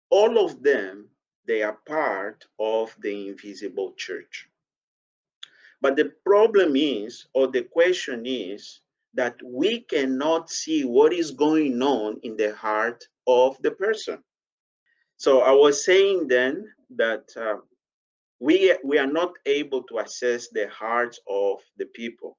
all 0.10 0.44
of 0.44 0.64
them, 0.64 1.10
they 1.46 1.62
are 1.62 1.80
part 1.88 2.46
of 2.60 2.96
the 3.00 3.30
invisible 3.30 3.94
church. 3.94 4.48
But 5.82 5.96
the 5.96 6.14
problem 6.26 6.76
is, 6.76 7.28
or 7.34 7.48
the 7.48 7.64
question 7.64 8.26
is, 8.26 8.82
that 9.14 9.36
we 9.44 9.82
cannot 9.82 10.50
see 10.50 10.84
what 10.84 11.14
is 11.14 11.32
going 11.32 11.82
on 11.82 12.20
in 12.24 12.36
the 12.38 12.56
heart 12.56 13.04
of 13.26 13.58
the 13.62 13.72
person. 13.72 14.24
So 15.18 15.42
I 15.42 15.52
was 15.52 15.84
saying 15.84 16.28
then 16.28 16.72
that 16.96 17.30
uh, 17.36 17.58
we, 18.40 18.76
we 18.84 19.00
are 19.00 19.12
not 19.12 19.34
able 19.46 19.84
to 19.84 20.00
assess 20.00 20.50
the 20.50 20.70
hearts 20.70 21.20
of 21.28 21.60
the 21.78 21.86
people. 21.88 22.38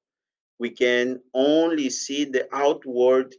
We 0.59 0.69
can 0.69 1.19
only 1.33 1.89
see 1.89 2.25
the 2.25 2.47
outward 2.53 3.35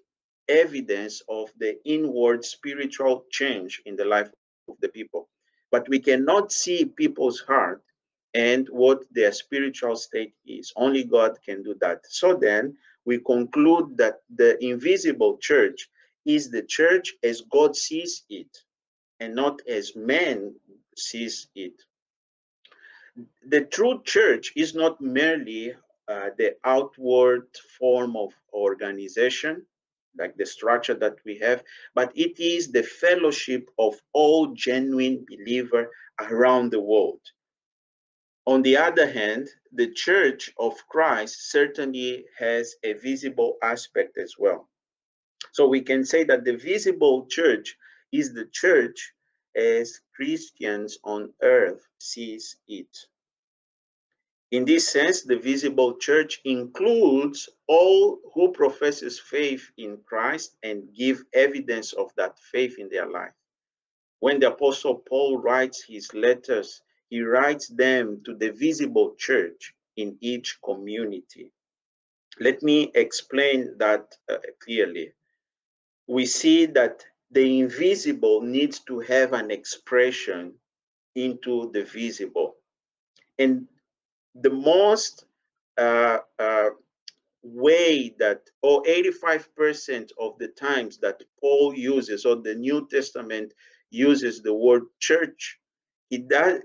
evidence 0.51 1.23
of 1.29 1.51
the 1.59 1.79
inward 1.85 2.45
spiritual 2.45 3.25
change 3.31 3.83
in 3.87 3.97
the 3.97 4.05
life 4.05 4.31
of 4.69 4.77
the 4.81 4.89
people. 4.89 5.29
But 5.71 5.89
we 5.89 6.01
cannot 6.01 6.53
see 6.53 6.85
people's 6.85 7.41
heart 7.41 7.83
and 8.35 8.69
what 8.69 9.05
their 9.13 9.33
spiritual 9.33 9.97
state 9.97 10.35
is. 10.47 10.73
Only 10.77 11.05
God 11.05 11.39
can 11.45 11.63
do 11.63 11.75
that. 11.81 12.01
So 12.09 12.35
then 12.35 12.77
we 13.05 13.19
conclude 13.19 13.97
that 13.97 14.21
the 14.35 14.63
invisible 14.65 15.39
church 15.39 15.89
is 16.27 16.51
the 16.51 16.63
church 16.63 17.15
as 17.23 17.43
God 17.43 17.77
sees 17.77 18.25
it 18.29 18.59
and 19.21 19.35
not 19.35 19.61
as 19.69 19.97
man 19.97 20.55
sees 20.97 21.49
it. 21.55 21.73
The 23.49 23.63
true 23.63 24.03
church 24.05 24.53
is 24.57 24.75
not 24.75 25.01
merely 25.01 25.75
uh, 26.09 26.31
the 26.39 26.57
outward 26.65 27.47
form 27.79 28.17
of 28.17 28.33
organization, 28.53 29.67
like 30.19 30.37
the 30.37 30.47
structure 30.47 30.95
that 30.95 31.17
we 31.25 31.39
have, 31.39 31.63
but 31.95 32.13
it 32.15 32.39
is 32.41 32.71
the 32.71 32.83
fellowship 32.83 33.71
of 33.79 33.95
all 34.13 34.49
genuine 34.55 35.25
believer 35.29 35.91
around 36.21 36.71
the 36.71 36.81
world. 36.81 37.21
On 38.47 38.63
the 38.63 38.77
other 38.77 39.07
hand, 39.07 39.49
the 39.73 39.93
church 39.93 40.53
of 40.59 40.75
Christ 40.89 41.51
certainly 41.51 42.25
has 42.39 42.75
a 42.83 42.95
visible 42.95 43.57
aspect 43.63 44.19
as 44.19 44.35
well. 44.39 44.69
So 45.53 45.69
we 45.69 45.81
can 45.81 46.05
say 46.05 46.25
that 46.25 46.45
the 46.45 46.57
visible 46.57 47.27
church 47.27 47.77
is 48.13 48.33
the 48.33 48.47
church 48.47 49.13
as 49.57 50.01
Christians 50.15 50.99
on 51.05 51.33
earth 51.43 51.87
sees 51.99 52.57
it. 52.69 52.97
In 54.51 54.65
this 54.65 54.89
sense, 54.89 55.23
the 55.23 55.39
visible 55.39 55.97
church 55.97 56.41
includes 56.45 57.49
all 57.69 58.19
who 58.35 58.51
professes 58.53 59.21
faith 59.21 59.71
in 59.77 59.99
Christ 60.05 60.57
and 60.65 60.93
give 60.93 61.23
evidence 61.33 61.93
of 61.93 62.11
that 62.17 62.37
faith 62.41 62.79
in 62.79 62.89
their 62.89 63.09
life. 63.09 63.33
When 64.19 64.41
the 64.41 64.49
apostle 64.49 64.97
Paul 65.09 65.39
writes 65.39 65.85
his 65.85 66.13
letters, 66.15 66.83
he 67.11 67.23
writes 67.23 67.69
them 67.69 68.23
to 68.25 68.35
the 68.35 68.51
visible 68.51 69.15
church 69.17 69.73
in 69.97 70.19
each 70.21 70.59
community. 70.65 71.53
Let 72.41 72.63
me 72.63 72.91
explain 72.95 73.77
that 73.79 74.17
uh, 74.29 74.39
clearly. 74.65 75.13
We 76.09 76.27
see 76.27 76.67
that 76.67 77.05
the 77.31 77.61
invisible 77.61 78.41
needs 78.41 78.81
to 78.81 78.99
have 79.01 79.33
an 79.33 79.51
expression 79.53 80.55
into 81.15 81.71
the 81.73 81.85
visible. 81.85 82.57
And 83.39 83.69
the 84.35 84.51
most 84.51 85.25
uh, 85.79 86.19
uh, 86.39 86.71
way 87.43 88.15
that, 88.19 88.43
or 88.63 88.83
85% 88.83 90.11
of 90.19 90.39
the 90.39 90.49
times 90.49 90.99
that 90.99 91.23
Paul 91.41 91.75
uses, 91.75 92.25
or 92.25 92.37
the 92.37 92.55
New 92.55 92.87
Testament 92.91 93.55
uses 93.91 94.43
the 94.43 94.55
word 94.55 94.83
church, 94.99 95.59
he 96.11 96.19
does, 96.19 96.61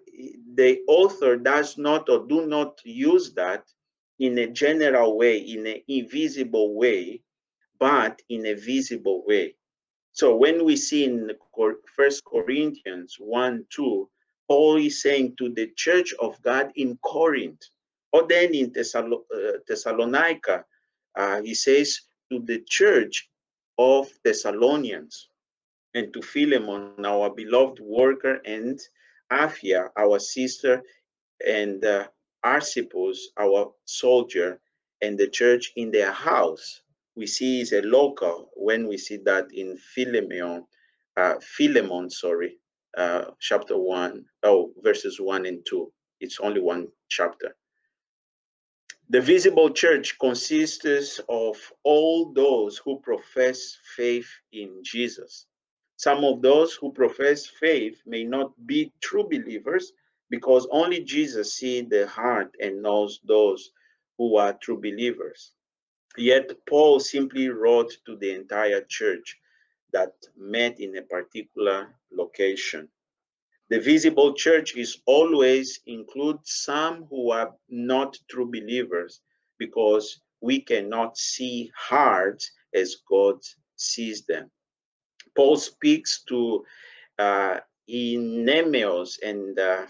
the 0.55 0.79
author 0.87 1.37
does 1.37 1.77
not 1.77 2.09
or 2.09 2.25
do 2.27 2.47
not 2.47 2.79
use 2.83 3.33
that 3.33 3.63
in 4.19 4.37
a 4.39 4.47
general 4.47 5.17
way, 5.17 5.37
in 5.37 5.67
an 5.67 5.81
invisible 5.87 6.75
way, 6.75 7.21
but 7.79 8.21
in 8.29 8.45
a 8.47 8.53
visible 8.53 9.23
way. 9.25 9.55
So 10.13 10.35
when 10.35 10.63
we 10.63 10.77
see 10.77 11.05
in 11.05 11.31
First 11.95 12.23
Corinthians 12.23 13.17
1 13.19 13.65
2, 13.69 14.09
Paul 14.47 14.77
is 14.77 15.01
saying 15.01 15.35
to 15.37 15.49
the 15.49 15.71
church 15.75 16.13
of 16.19 16.41
God 16.41 16.71
in 16.75 16.97
Corinth, 16.97 17.61
or 18.11 18.27
then 18.27 18.53
in 18.53 18.73
uh, 18.77 19.11
Thessalonica, 19.67 20.65
uh, 21.15 21.41
he 21.41 21.53
says 21.53 22.01
to 22.31 22.39
the 22.39 22.59
church 22.67 23.29
of 23.77 24.09
Thessalonians 24.23 25.29
and 25.93 26.13
to 26.13 26.21
Philemon, 26.21 27.05
our 27.05 27.29
beloved 27.29 27.79
worker, 27.79 28.41
and 28.45 28.79
Apphia, 29.31 29.89
our 29.97 30.19
sister, 30.19 30.83
and 31.45 31.83
uh, 31.83 32.07
Archippus, 32.43 33.29
our 33.39 33.73
soldier, 33.85 34.59
and 35.01 35.17
the 35.17 35.27
church 35.27 35.71
in 35.75 35.91
their 35.91 36.11
house. 36.11 36.81
we 37.15 37.25
see 37.25 37.61
is 37.61 37.71
a 37.71 37.81
local 37.81 38.49
when 38.55 38.87
we 38.87 38.97
see 38.97 39.17
that 39.17 39.47
in 39.53 39.77
Philemon, 39.77 40.65
uh, 41.17 41.35
Philemon, 41.41 42.09
sorry, 42.09 42.57
uh, 42.97 43.25
chapter 43.39 43.77
one, 43.77 44.25
oh, 44.43 44.71
verses 44.81 45.19
one 45.19 45.45
and 45.45 45.65
two. 45.65 45.91
It's 46.19 46.39
only 46.39 46.61
one 46.61 46.87
chapter. 47.09 47.55
The 49.09 49.21
visible 49.21 49.69
church 49.69 50.17
consists 50.19 51.19
of 51.29 51.57
all 51.83 52.33
those 52.33 52.77
who 52.77 52.99
profess 53.01 53.77
faith 53.95 54.29
in 54.51 54.81
Jesus. 54.83 55.45
Some 55.97 56.23
of 56.23 56.41
those 56.41 56.73
who 56.73 56.91
profess 56.91 57.45
faith 57.47 58.01
may 58.05 58.23
not 58.23 58.51
be 58.65 58.91
true 59.01 59.23
believers 59.29 59.93
because 60.29 60.67
only 60.71 61.01
Jesus 61.03 61.53
sees 61.53 61.87
the 61.89 62.07
heart 62.07 62.55
and 62.59 62.81
knows 62.81 63.19
those 63.23 63.71
who 64.17 64.37
are 64.37 64.53
true 64.53 64.81
believers. 64.81 65.53
Yet 66.17 66.51
Paul 66.67 66.99
simply 66.99 67.49
wrote 67.49 67.97
to 68.05 68.15
the 68.17 68.31
entire 68.33 68.81
church 68.81 69.37
that 69.95 70.13
met 70.37 70.79
in 70.81 70.97
a 70.97 71.01
particular 71.01 71.95
location. 72.11 72.89
The 73.69 73.79
visible 73.79 74.33
church 74.33 74.75
is 74.75 74.97
always 75.05 75.79
include 75.87 76.39
some 76.43 77.05
who 77.09 77.31
are 77.31 77.55
not 77.69 78.17
true 78.29 78.45
believers 78.51 79.21
because 79.57 80.19
we 80.41 80.59
cannot 80.61 81.17
see 81.17 81.71
hearts 81.75 82.51
as 82.73 82.97
God 83.09 83.37
sees 83.77 84.25
them. 84.25 84.51
Paul 85.35 85.55
speaks 85.55 86.23
to 86.25 86.65
uh, 87.17 87.59
and 87.87 89.59
uh, 89.59 89.85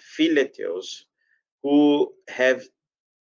who 1.64 2.14
have 2.28 2.64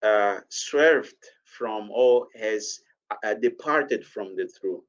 uh, 0.02 0.40
swerved 0.50 1.22
from 1.44 1.90
or 1.90 2.28
has 2.38 2.80
uh, 3.24 3.34
departed 3.34 4.04
from 4.06 4.36
the 4.36 4.46
truth. 4.60 4.84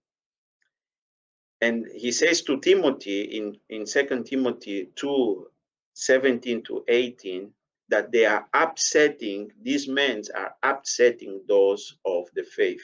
And 1.61 1.87
he 1.93 2.11
says 2.11 2.41
to 2.43 2.59
Timothy 2.59 3.21
in, 3.21 3.57
in 3.69 3.85
2 3.85 4.23
Timothy 4.23 4.89
2 4.95 5.47
17 5.93 6.61
to 6.63 6.83
18 6.87 7.53
that 7.87 8.11
they 8.11 8.25
are 8.25 8.47
upsetting, 8.53 9.51
these 9.61 9.87
men 9.87 10.21
are 10.35 10.55
upsetting 10.63 11.41
those 11.47 11.95
of 12.05 12.25
the 12.35 12.43
faith. 12.43 12.83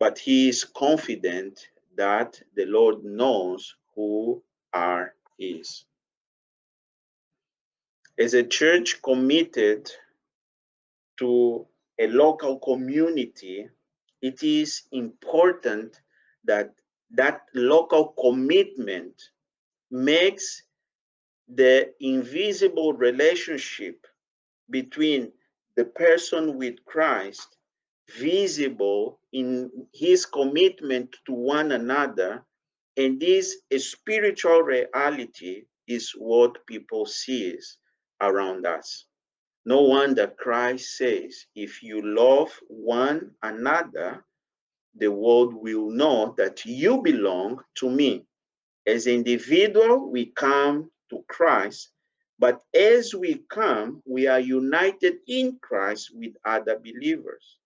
But 0.00 0.18
he 0.18 0.48
is 0.48 0.64
confident 0.64 1.68
that 1.96 2.40
the 2.54 2.64
Lord 2.66 3.04
knows 3.04 3.76
who 3.94 4.42
are 4.72 5.14
his. 5.38 5.84
As 8.18 8.34
a 8.34 8.42
church 8.42 9.00
committed 9.02 9.90
to 11.18 11.66
a 11.98 12.08
local 12.08 12.58
community, 12.58 13.68
it 14.22 14.42
is 14.42 14.82
important 14.92 16.00
that 16.44 16.74
that 17.12 17.42
local 17.54 18.14
commitment 18.20 19.14
makes 19.90 20.62
the 21.48 21.92
invisible 22.00 22.92
relationship 22.92 24.06
between 24.70 25.32
the 25.76 25.84
person 25.84 26.58
with 26.58 26.84
Christ 26.84 27.56
visible 28.18 29.20
in 29.32 29.70
his 29.94 30.26
commitment 30.26 31.14
to 31.26 31.32
one 31.32 31.72
another 31.72 32.44
and 32.96 33.20
this 33.20 33.56
spiritual 33.78 34.62
reality 34.62 35.64
is 35.86 36.12
what 36.16 36.66
people 36.66 37.06
sees 37.06 37.78
around 38.20 38.66
us. 38.66 39.06
No 39.64 39.82
wonder 39.82 40.26
christ 40.38 40.96
says 40.96 41.46
if 41.54 41.82
you 41.82 42.02
love 42.02 42.50
one 42.68 43.32
another 43.42 44.24
the 44.98 45.10
world 45.10 45.54
will 45.54 45.90
know 45.90 46.34
that 46.36 46.64
you 46.64 47.02
belong 47.02 47.62
to 47.76 47.90
me 47.90 48.24
as 48.86 49.06
individual 49.06 50.10
we 50.10 50.26
come 50.26 50.90
to 51.10 51.24
Christ. 51.28 51.90
But 52.38 52.62
as 52.74 53.14
we 53.14 53.42
come, 53.50 54.02
we 54.06 54.26
are 54.26 54.40
united 54.40 55.16
in 55.26 55.58
Christ 55.60 56.10
with 56.14 56.34
other 56.44 56.78
believers. 56.78 57.58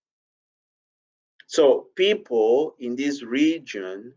So 1.46 1.88
people 1.96 2.74
in 2.78 2.96
this 2.96 3.22
region 3.22 4.14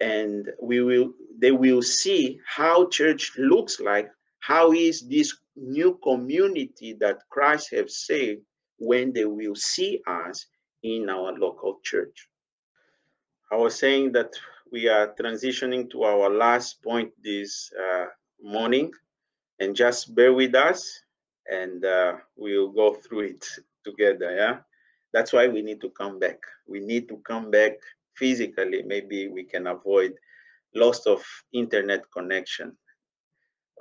and 0.00 0.50
we 0.60 0.82
will 0.82 1.12
they 1.38 1.52
will 1.52 1.82
see 1.82 2.40
how 2.46 2.88
church 2.88 3.32
looks 3.38 3.80
like 3.80 4.10
how 4.40 4.72
is 4.72 5.06
this 5.08 5.36
new 5.56 5.98
community 6.02 6.94
that 6.98 7.18
christ 7.30 7.70
have 7.70 7.90
saved 7.90 8.40
when 8.78 9.12
they 9.12 9.26
will 9.26 9.54
see 9.54 10.00
us 10.06 10.46
in 10.82 11.08
our 11.10 11.32
local 11.38 11.78
church 11.84 12.28
i 13.50 13.56
was 13.56 13.78
saying 13.78 14.12
that 14.12 14.32
we 14.72 14.88
are 14.88 15.14
transitioning 15.14 15.90
to 15.90 16.04
our 16.04 16.30
last 16.30 16.82
point 16.82 17.12
this 17.22 17.72
uh, 17.78 18.06
morning. 18.42 18.92
And 19.58 19.76
just 19.76 20.14
bear 20.14 20.32
with 20.32 20.54
us 20.54 21.02
and 21.50 21.84
uh, 21.84 22.14
we'll 22.36 22.70
go 22.70 22.94
through 22.94 23.20
it 23.20 23.46
together 23.84 24.34
yeah? 24.34 24.58
That's 25.12 25.32
why 25.32 25.48
we 25.48 25.60
need 25.60 25.80
to 25.82 25.90
come 25.90 26.18
back. 26.18 26.38
We 26.66 26.80
need 26.80 27.08
to 27.08 27.16
come 27.18 27.50
back 27.50 27.72
physically. 28.14 28.82
Maybe 28.86 29.28
we 29.28 29.44
can 29.44 29.66
avoid 29.66 30.14
loss 30.74 31.04
of 31.06 31.22
internet 31.52 32.04
connection. 32.12 32.76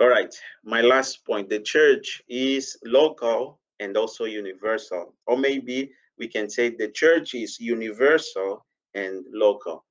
All 0.01 0.09
right. 0.09 0.33
My 0.63 0.81
last 0.81 1.23
point. 1.25 1.49
The 1.49 1.59
church 1.59 2.21
is 2.27 2.77
local 2.83 3.59
and 3.79 3.95
also 3.95 4.25
universal. 4.25 5.13
Or 5.27 5.37
maybe 5.37 5.91
we 6.17 6.27
can 6.27 6.49
say 6.49 6.69
the 6.69 6.89
church 6.89 7.35
is 7.35 7.59
universal 7.59 8.65
and 8.99 9.25
local 9.33 9.83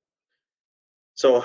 so 1.13 1.43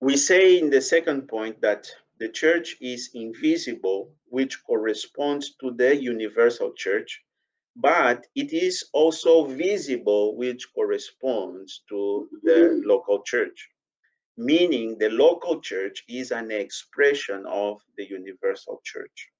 we 0.00 0.16
say 0.16 0.58
in 0.58 0.70
the 0.70 0.80
second 0.80 1.28
point 1.28 1.60
that 1.62 1.90
the 2.18 2.28
church 2.28 2.76
is 2.80 3.10
invisible, 3.14 4.14
which 4.28 4.62
corresponds 4.64 5.54
to 5.60 5.72
the 5.72 5.96
universal 5.96 6.72
church, 6.74 7.22
but 7.76 8.26
it 8.34 8.52
is 8.52 8.84
also 8.92 9.46
visible, 9.46 10.36
which 10.36 10.72
corresponds 10.74 11.82
to 11.88 12.28
the 12.42 12.82
local 12.84 13.22
church, 13.22 13.70
meaning 14.36 14.96
the 14.98 15.10
local 15.10 15.60
church 15.60 16.04
is 16.08 16.30
an 16.30 16.50
expression 16.50 17.44
of 17.46 17.80
the 17.96 18.04
universal 18.08 18.80
church. 18.84 19.30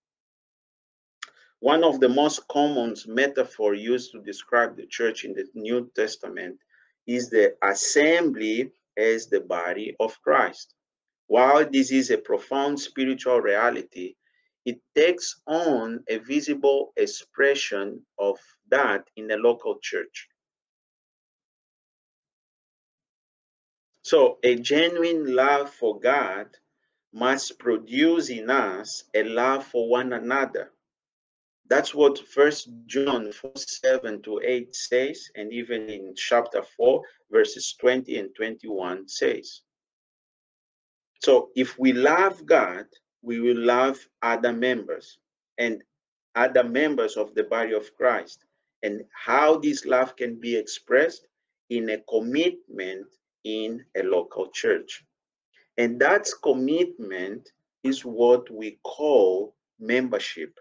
One 1.60 1.84
of 1.84 2.00
the 2.00 2.08
most 2.08 2.46
common 2.48 2.94
metaphor 3.06 3.74
used 3.74 4.12
to 4.12 4.22
describe 4.22 4.76
the 4.76 4.86
church 4.86 5.24
in 5.24 5.32
the 5.34 5.46
New 5.54 5.90
Testament 5.94 6.58
is 7.06 7.30
the 7.30 7.56
assembly 7.62 8.72
as 8.98 9.28
the 9.28 9.40
body 9.40 9.96
of 10.00 10.20
Christ. 10.22 10.74
While 11.28 11.70
this 11.70 11.92
is 11.92 12.10
a 12.10 12.18
profound 12.18 12.80
spiritual 12.80 13.40
reality, 13.40 14.16
it 14.66 14.78
takes 14.94 15.40
on 15.46 16.04
a 16.08 16.18
visible 16.18 16.92
expression 16.96 18.04
of 18.18 18.38
that 18.70 19.08
in 19.16 19.28
the 19.28 19.36
local 19.38 19.78
church. 19.80 20.28
So, 24.02 24.38
a 24.44 24.56
genuine 24.56 25.34
love 25.34 25.70
for 25.70 25.98
God 25.98 26.48
must 27.14 27.58
produce 27.58 28.30
in 28.30 28.50
us 28.50 29.04
a 29.14 29.24
love 29.24 29.66
for 29.66 29.88
one 29.88 30.12
another. 30.12 30.73
That's 31.68 31.94
what 31.94 32.18
First 32.28 32.68
John 32.86 33.32
4 33.32 33.52
7 33.56 34.22
to 34.22 34.40
8 34.44 34.74
says, 34.74 35.30
and 35.34 35.52
even 35.52 35.88
in 35.88 36.14
chapter 36.14 36.62
4, 36.76 37.02
verses 37.30 37.74
20 37.80 38.18
and 38.18 38.34
21 38.34 39.08
says. 39.08 39.62
So 41.22 41.50
if 41.56 41.78
we 41.78 41.92
love 41.92 42.44
God, 42.44 42.84
we 43.22 43.40
will 43.40 43.58
love 43.58 43.98
other 44.20 44.52
members 44.52 45.18
and 45.56 45.82
other 46.34 46.64
members 46.64 47.16
of 47.16 47.34
the 47.34 47.44
body 47.44 47.72
of 47.72 47.94
Christ. 47.96 48.44
And 48.82 49.02
how 49.12 49.56
this 49.58 49.86
love 49.86 50.14
can 50.16 50.38
be 50.38 50.56
expressed 50.56 51.26
in 51.70 51.88
a 51.88 51.98
commitment 52.10 53.06
in 53.44 53.82
a 53.96 54.02
local 54.02 54.50
church. 54.50 55.04
And 55.78 55.98
that 56.00 56.28
commitment 56.42 57.50
is 57.82 58.04
what 58.04 58.50
we 58.50 58.78
call 58.84 59.54
membership. 59.78 60.58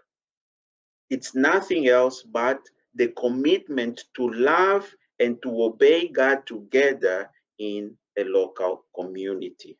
It's 1.14 1.32
nothing 1.36 1.86
else 1.86 2.24
but 2.24 2.60
the 2.96 3.06
commitment 3.06 4.02
to 4.16 4.28
love 4.30 4.92
and 5.20 5.40
to 5.44 5.62
obey 5.62 6.08
God 6.08 6.44
together 6.44 7.30
in 7.56 7.96
a 8.18 8.24
local 8.24 8.84
community. 8.92 9.78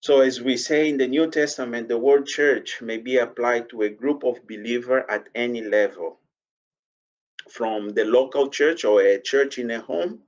So, 0.00 0.20
as 0.20 0.42
we 0.42 0.58
say 0.58 0.90
in 0.90 0.98
the 0.98 1.08
New 1.08 1.30
Testament, 1.30 1.88
the 1.88 1.96
word 1.96 2.26
church 2.26 2.82
may 2.82 2.98
be 2.98 3.16
applied 3.16 3.70
to 3.70 3.80
a 3.80 3.88
group 3.88 4.24
of 4.24 4.46
believers 4.46 5.04
at 5.08 5.30
any 5.34 5.62
level, 5.62 6.20
from 7.48 7.88
the 7.94 8.04
local 8.04 8.50
church 8.50 8.84
or 8.84 9.00
a 9.00 9.18
church 9.18 9.58
in 9.58 9.70
a 9.70 9.80
home, 9.80 10.20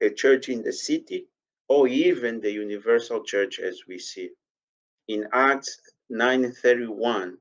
a 0.00 0.10
church 0.10 0.48
in 0.48 0.62
the 0.62 0.72
city, 0.72 1.26
or 1.66 1.88
even 1.88 2.40
the 2.40 2.52
universal 2.52 3.24
church 3.24 3.58
as 3.58 3.82
we 3.88 3.98
see. 3.98 4.30
In 5.08 5.26
Acts 5.32 5.91
9:31, 6.12 7.38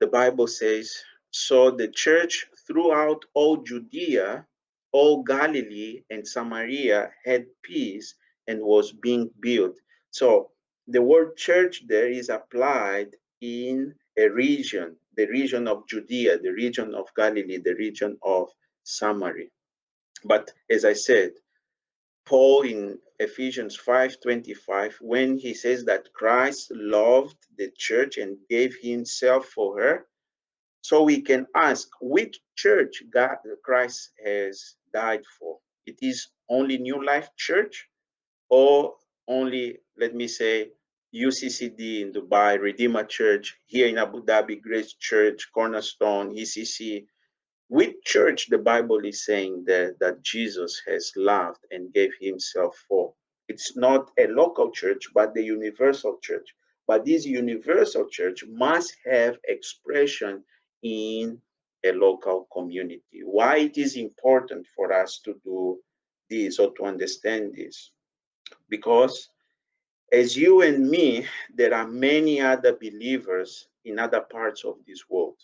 the 0.00 0.06
Bible 0.06 0.46
says, 0.46 0.94
so 1.30 1.70
the 1.70 1.88
church 1.88 2.46
throughout 2.66 3.24
all 3.34 3.58
Judea, 3.58 4.46
all 4.92 5.22
Galilee, 5.22 6.02
and 6.10 6.26
Samaria 6.26 7.10
had 7.24 7.46
peace 7.62 8.14
and 8.48 8.60
was 8.60 8.92
being 8.92 9.30
built. 9.40 9.78
So 10.10 10.50
the 10.88 11.00
word 11.00 11.36
church 11.36 11.86
there 11.86 12.08
is 12.08 12.28
applied 12.28 13.16
in 13.40 13.94
a 14.18 14.28
region, 14.28 14.96
the 15.16 15.26
region 15.28 15.68
of 15.68 15.86
Judea, 15.86 16.38
the 16.38 16.52
region 16.52 16.94
of 16.94 17.06
Galilee, 17.16 17.58
the 17.58 17.74
region 17.76 18.18
of 18.22 18.50
Samaria. 18.82 19.48
But 20.24 20.52
as 20.70 20.84
I 20.84 20.92
said, 20.92 21.30
Paul 22.26 22.62
in 22.62 22.98
Ephesians 23.20 23.76
5:25, 23.76 24.94
when 25.02 25.36
he 25.36 25.52
says 25.52 25.84
that 25.84 26.12
Christ 26.14 26.72
loved 26.74 27.36
the 27.58 27.70
church 27.76 28.16
and 28.16 28.38
gave 28.48 28.74
himself 28.80 29.46
for 29.46 29.78
her, 29.78 30.06
so 30.82 31.02
we 31.02 31.20
can 31.20 31.46
ask 31.54 31.88
which 32.00 32.40
church 32.56 33.02
God 33.10 33.36
Christ 33.62 34.12
has 34.24 34.76
died 34.94 35.24
for. 35.38 35.58
It 35.86 35.98
is 36.00 36.28
only 36.48 36.78
New 36.78 37.04
Life 37.04 37.28
Church 37.36 37.86
or 38.48 38.96
only, 39.28 39.78
let 39.98 40.14
me 40.14 40.26
say, 40.26 40.70
UCCD 41.14 42.00
in 42.00 42.12
Dubai, 42.12 42.58
Redeemer 42.58 43.04
Church, 43.04 43.58
here 43.66 43.88
in 43.88 43.98
Abu 43.98 44.24
Dhabi, 44.24 44.62
Grace 44.62 44.94
Church, 44.94 45.48
Cornerstone, 45.52 46.34
ECC. 46.34 47.06
Which 47.70 48.02
church 48.02 48.48
the 48.48 48.58
Bible 48.58 48.98
is 49.04 49.24
saying 49.24 49.62
that, 49.66 50.00
that 50.00 50.22
Jesus 50.22 50.82
has 50.88 51.12
loved 51.14 51.64
and 51.70 51.92
gave 51.92 52.10
himself 52.20 52.76
for? 52.88 53.14
It's 53.46 53.76
not 53.76 54.10
a 54.18 54.26
local 54.26 54.72
church, 54.72 55.06
but 55.14 55.34
the 55.34 55.44
universal 55.44 56.18
church. 56.20 56.52
But 56.88 57.04
this 57.04 57.24
universal 57.24 58.08
church 58.08 58.44
must 58.48 58.96
have 59.08 59.38
expression 59.44 60.42
in 60.82 61.40
a 61.84 61.92
local 61.92 62.48
community. 62.52 63.22
Why 63.22 63.58
it 63.58 63.78
is 63.78 63.94
important 63.94 64.66
for 64.74 64.92
us 64.92 65.20
to 65.24 65.40
do 65.44 65.78
this 66.28 66.58
or 66.58 66.72
to 66.72 66.84
understand 66.86 67.54
this? 67.54 67.92
Because 68.68 69.28
as 70.12 70.36
you 70.36 70.62
and 70.62 70.90
me, 70.90 71.24
there 71.54 71.72
are 71.72 71.86
many 71.86 72.40
other 72.40 72.72
believers 72.72 73.68
in 73.84 74.00
other 74.00 74.22
parts 74.22 74.64
of 74.64 74.74
this 74.88 75.08
world. 75.08 75.36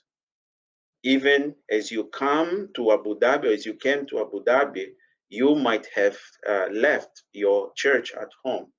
Even 1.02 1.54
as 1.70 1.90
you 1.90 2.04
come 2.04 2.68
to 2.74 2.92
Abu 2.92 3.18
Dhabi, 3.18 3.52
as 3.52 3.64
you 3.66 3.74
came 3.74 4.06
to 4.06 4.20
Abu 4.20 4.42
Dhabi, 4.44 4.86
you 5.28 5.54
might 5.54 5.86
have 5.94 6.16
uh, 6.48 6.66
left 6.72 7.22
your 7.32 7.72
church 7.74 8.12
at 8.12 8.30
home. 8.44 8.72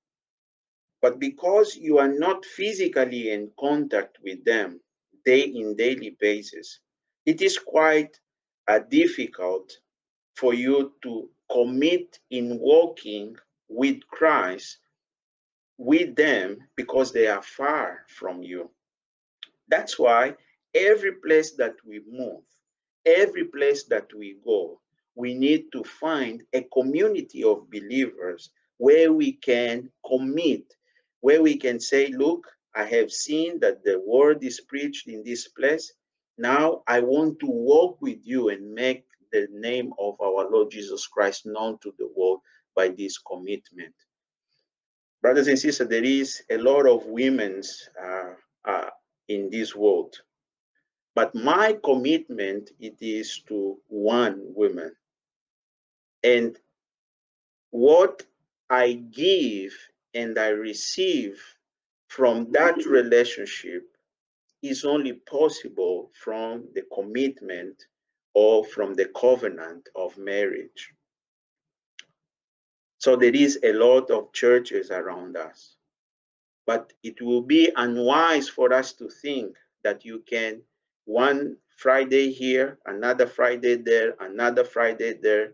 But 1.01 1.19
because 1.19 1.75
you 1.75 1.99
are 1.99 2.11
not 2.11 2.45
physically 2.45 3.31
in 3.31 3.51
contact 3.59 4.17
with 4.23 4.43
them 4.45 4.81
day 5.25 5.41
in 5.41 5.75
daily 5.75 6.15
basis, 6.19 6.79
it 7.25 7.41
is 7.41 7.59
quite 7.59 8.19
uh, 8.67 8.79
difficult 8.89 9.71
for 10.35 10.53
you 10.53 10.93
to 11.03 11.29
commit 11.51 12.19
in 12.31 12.59
walking 12.59 13.35
with 13.69 13.99
Christ 14.07 14.79
with 15.77 16.15
them 16.15 16.57
because 16.75 17.11
they 17.11 17.27
are 17.27 17.41
far 17.43 18.05
from 18.07 18.41
you. 18.41 18.69
That's 19.67 19.99
why 19.99 20.35
every 20.77 21.13
place 21.13 21.51
that 21.53 21.75
we 21.85 22.01
move, 22.09 22.41
every 23.05 23.45
place 23.45 23.83
that 23.85 24.07
we 24.15 24.37
go, 24.45 24.79
we 25.15 25.33
need 25.33 25.71
to 25.71 25.83
find 25.83 26.43
a 26.53 26.61
community 26.73 27.43
of 27.43 27.69
believers 27.71 28.51
where 28.77 29.11
we 29.13 29.33
can 29.33 29.89
commit, 30.05 30.63
where 31.21 31.41
we 31.41 31.57
can 31.57 31.79
say, 31.79 32.07
Look, 32.07 32.47
I 32.75 32.83
have 32.85 33.11
seen 33.11 33.59
that 33.61 33.83
the 33.83 33.99
word 34.05 34.43
is 34.43 34.61
preached 34.61 35.07
in 35.07 35.23
this 35.23 35.47
place. 35.47 35.93
Now 36.37 36.83
I 36.87 36.99
want 37.01 37.39
to 37.39 37.47
walk 37.47 37.99
with 38.01 38.19
you 38.23 38.49
and 38.49 38.73
make 38.73 39.05
the 39.31 39.47
name 39.51 39.91
of 39.99 40.19
our 40.21 40.49
Lord 40.49 40.71
Jesus 40.71 41.07
Christ 41.07 41.45
known 41.45 41.79
to 41.83 41.93
the 41.97 42.09
world 42.15 42.41
by 42.75 42.89
this 42.89 43.17
commitment 43.17 43.95
brothers 45.21 45.47
and 45.47 45.59
sisters, 45.59 45.89
there 45.89 46.03
is 46.03 46.41
a 46.49 46.57
lot 46.57 46.87
of 46.87 47.05
women's 47.05 47.89
uh, 48.01 48.33
uh, 48.65 48.89
in 49.27 49.49
this 49.49 49.75
world. 49.75 50.15
But 51.17 51.33
my 51.33 51.75
commitment 51.83 52.69
it 52.79 52.97
is 53.01 53.39
to 53.47 53.79
one 53.87 54.53
woman. 54.53 54.95
And 56.23 56.55
what 57.71 58.21
I 58.69 58.93
give 58.93 59.73
and 60.13 60.37
I 60.37 60.49
receive 60.49 61.41
from 62.07 62.51
that 62.51 62.85
relationship 62.85 63.97
is 64.61 64.85
only 64.85 65.13
possible 65.13 66.11
from 66.13 66.67
the 66.75 66.83
commitment 66.93 67.87
or 68.35 68.63
from 68.63 68.93
the 68.93 69.05
covenant 69.05 69.89
of 69.95 70.19
marriage. 70.19 70.93
So 72.99 73.15
there 73.15 73.35
is 73.35 73.57
a 73.63 73.73
lot 73.73 74.11
of 74.11 74.33
churches 74.33 74.91
around 74.91 75.35
us. 75.35 75.77
But 76.67 76.93
it 77.01 77.19
will 77.23 77.41
be 77.41 77.71
unwise 77.75 78.47
for 78.47 78.71
us 78.71 78.93
to 78.93 79.09
think 79.09 79.57
that 79.83 80.05
you 80.05 80.19
can 80.29 80.61
one 81.07 81.55
Friday 81.77 82.31
here, 82.33 82.77
another 82.85 83.25
Friday 83.25 83.75
there, 83.75 84.15
another 84.19 84.65
Friday 84.65 85.13
there, 85.13 85.53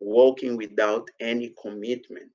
walking 0.00 0.54
without 0.54 1.08
any 1.18 1.54
commitment. 1.60 2.30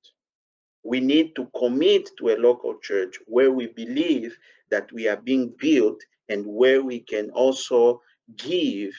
We 0.82 0.98
need 0.98 1.36
to 1.36 1.48
commit 1.56 2.10
to 2.18 2.30
a 2.30 2.36
local 2.36 2.76
church 2.78 3.16
where 3.26 3.52
we 3.52 3.68
believe 3.68 4.36
that 4.70 4.90
we 4.92 5.06
are 5.06 5.18
being 5.18 5.54
built 5.60 6.00
and 6.28 6.44
where 6.44 6.82
we 6.82 6.98
can 6.98 7.30
also 7.30 8.02
give 8.36 8.90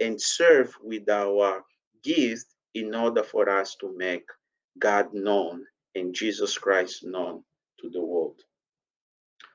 and 0.00 0.20
serve 0.20 0.74
with 0.82 1.08
our 1.10 1.62
gifts 2.02 2.46
in 2.74 2.94
order 2.94 3.22
for 3.22 3.50
us 3.50 3.76
to 3.80 3.94
make 3.94 4.24
God 4.78 5.12
known 5.12 5.66
and 5.94 6.14
Jesus 6.14 6.56
Christ 6.56 7.04
known 7.04 7.44
to 7.80 7.90
the 7.90 8.00
world. 8.00 8.40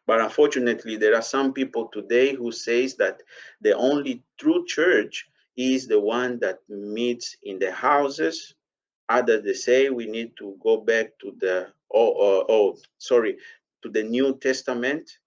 But 0.08 0.22
unfortunately, 0.22 0.96
there 0.96 1.16
are 1.16 1.22
some 1.22 1.54
people 1.54 1.90
today 1.94 2.34
who 2.34 2.52
says 2.52 2.96
that 2.96 3.22
the 3.62 3.76
only 3.76 4.24
true 4.40 4.66
church 4.66 5.28
is 5.58 5.88
the 5.88 6.00
one 6.00 6.40
that 6.40 6.60
meets 6.70 7.36
in 7.44 7.60
the 7.60 7.72
houses. 7.72 8.56
Others 9.10 9.44
they 9.44 9.54
say 9.54 9.90
we 9.90 10.06
need 10.08 10.32
to 10.38 10.58
go 10.64 10.78
back 10.78 11.18
to 11.20 11.34
the 11.40 11.68
oh, 11.94 12.14
oh, 12.20 12.46
oh 12.50 12.78
sorry 12.98 13.38
to 13.84 13.90
the 13.90 14.04
New 14.04 14.38
Testament, 14.38 15.20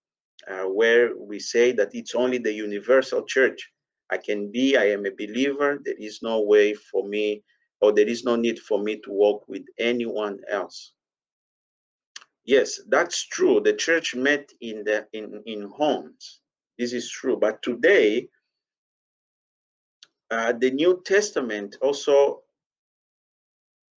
uh, 0.48 0.64
where 0.64 1.14
we 1.16 1.38
say 1.38 1.72
that 1.72 1.94
it's 1.94 2.14
only 2.14 2.38
the 2.38 2.52
universal 2.52 3.22
church. 3.22 3.70
I 4.10 4.16
can 4.16 4.50
be, 4.50 4.76
I 4.76 4.90
am 4.90 5.06
a 5.06 5.10
believer. 5.10 5.80
There 5.84 5.94
is 5.98 6.20
no 6.22 6.40
way 6.40 6.74
for 6.74 7.06
me 7.06 7.42
or 7.80 7.92
there 7.92 8.08
is 8.08 8.24
no 8.24 8.36
need 8.36 8.58
for 8.58 8.82
me 8.82 8.96
to 9.00 9.10
walk 9.10 9.44
with 9.48 9.64
anyone 9.78 10.40
else. 10.48 10.92
Yes, 12.50 12.80
that's 12.88 13.22
true. 13.22 13.60
The 13.60 13.74
church 13.74 14.16
met 14.16 14.52
in 14.60 14.82
the 14.82 15.06
in, 15.12 15.40
in 15.46 15.70
homes. 15.70 16.40
This 16.78 16.92
is 16.92 17.08
true. 17.08 17.36
But 17.36 17.62
today, 17.62 18.28
uh, 20.32 20.52
the 20.54 20.72
New 20.72 21.00
Testament 21.04 21.76
also 21.80 22.42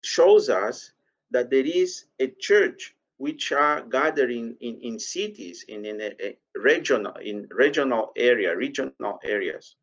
shows 0.02 0.48
us 0.50 0.90
that 1.30 1.50
there 1.50 1.64
is 1.64 2.06
a 2.18 2.28
church 2.40 2.96
which 3.18 3.52
are 3.52 3.82
gathering 3.82 4.56
in, 4.60 4.80
in 4.80 4.98
cities 4.98 5.64
in, 5.68 5.84
in 5.84 6.00
a, 6.00 6.10
a 6.20 6.36
regional 6.56 7.14
in 7.22 7.46
regional 7.52 8.10
area 8.16 8.56
regional 8.56 9.20
areas 9.22 9.76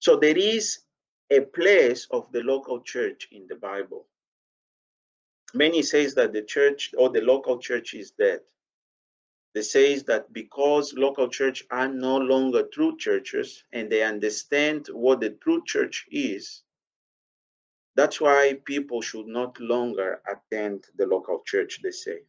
so 0.00 0.16
there 0.16 0.36
is 0.36 0.80
a 1.30 1.40
place 1.40 2.06
of 2.10 2.30
the 2.32 2.42
local 2.42 2.80
church 2.82 3.28
in 3.32 3.46
the 3.48 3.54
Bible. 3.54 4.06
Many 5.54 5.82
says 5.82 6.14
that 6.14 6.32
the 6.32 6.42
church 6.42 6.94
or 6.96 7.10
the 7.10 7.20
local 7.20 7.58
church 7.58 7.94
is 7.94 8.10
dead. 8.12 8.40
They 9.54 9.62
says 9.62 10.04
that 10.04 10.32
because 10.32 10.94
local 10.94 11.28
church 11.28 11.64
are 11.70 11.88
no 11.88 12.16
longer 12.16 12.62
true 12.72 12.96
churches 12.96 13.64
and 13.72 13.90
they 13.90 14.02
understand 14.02 14.88
what 14.92 15.20
the 15.20 15.30
true 15.30 15.62
church 15.66 16.06
is, 16.10 16.62
that's 17.94 18.18
why 18.20 18.58
people 18.64 19.02
should 19.02 19.26
not 19.26 19.60
longer 19.60 20.22
attend 20.26 20.86
the 20.96 21.06
local 21.06 21.42
church, 21.44 21.80
they 21.82 21.90
say. 21.90 22.20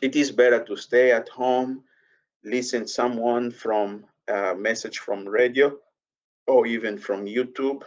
It 0.00 0.14
is 0.14 0.30
better 0.30 0.62
to 0.64 0.76
stay 0.76 1.10
at 1.10 1.28
home, 1.28 1.82
listen 2.44 2.86
someone 2.86 3.50
from 3.50 4.04
a 4.28 4.54
message 4.54 4.98
from 4.98 5.26
radio, 5.26 5.76
or 6.46 6.66
even 6.66 6.96
from 6.96 7.26
YouTube, 7.26 7.82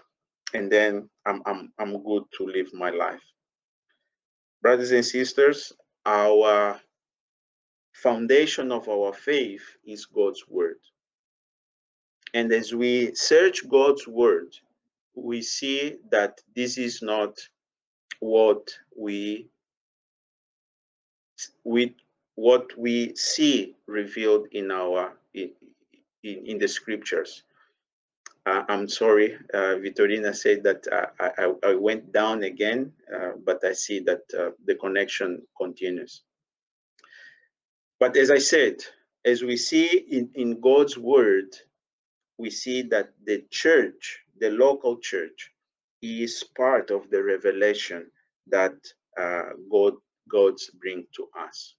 and 0.53 0.69
then 0.69 1.09
I'm, 1.25 1.41
I'm, 1.45 1.71
I'm 1.79 2.03
good 2.03 2.23
to 2.37 2.45
live 2.45 2.73
my 2.73 2.89
life. 2.89 3.23
Brothers 4.61 4.91
and 4.91 5.05
sisters, 5.05 5.73
our 6.05 6.79
foundation 7.93 8.71
of 8.71 8.87
our 8.89 9.13
faith 9.13 9.63
is 9.85 10.05
God's 10.05 10.47
word. 10.47 10.77
And 12.33 12.51
as 12.51 12.73
we 12.73 13.13
search 13.15 13.67
God's 13.67 14.07
word, 14.07 14.55
we 15.15 15.41
see 15.41 15.97
that 16.11 16.39
this 16.55 16.77
is 16.77 17.01
not 17.01 17.37
what 18.19 18.69
we 18.95 19.47
we 21.63 21.95
what 22.35 22.77
we 22.77 23.15
see 23.15 23.75
revealed 23.87 24.47
in 24.51 24.71
our 24.71 25.13
in, 25.33 25.51
in 26.23 26.57
the 26.57 26.67
scriptures 26.67 27.43
Uh, 28.45 28.63
I'm 28.69 28.89
sorry, 28.89 29.35
uh, 29.53 29.75
Vitorina 29.77 30.35
said 30.35 30.63
that 30.63 30.87
uh, 30.91 31.05
I, 31.19 31.53
I, 31.63 31.75
went 31.75 32.11
down 32.11 32.41
again, 32.41 32.91
uh, 33.15 33.33
but 33.45 33.63
I 33.63 33.73
see 33.73 33.99
that 33.99 34.21
uh, 34.37 34.49
the 34.65 34.73
connection 34.75 35.43
continues. 35.55 36.23
But 37.99 38.17
as 38.17 38.31
I 38.31 38.39
said, 38.39 38.77
as 39.25 39.43
we 39.43 39.55
see 39.57 39.85
in, 40.09 40.31
in 40.33 40.59
God's 40.59 40.97
word, 40.97 41.55
we 42.39 42.49
see 42.49 42.81
that 42.83 43.11
the 43.25 43.45
church, 43.51 44.19
the 44.39 44.49
local 44.49 44.97
church, 44.97 45.51
is 46.01 46.43
part 46.57 46.89
of 46.89 47.11
the 47.11 47.21
revelation 47.21 48.09
that 48.47 48.73
uh, 49.19 49.49
God 49.71 49.93
God's 50.27 50.71
bring 50.81 51.05
to 51.15 51.27
us. 51.37 51.75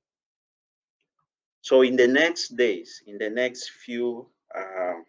So 1.62 1.82
in 1.82 1.96
the 1.96 2.06
next 2.06 2.56
days, 2.56 3.02
in 3.06 3.18
the 3.18 3.30
next 3.30 3.70
few 3.70 4.28
uh, 4.56 5.00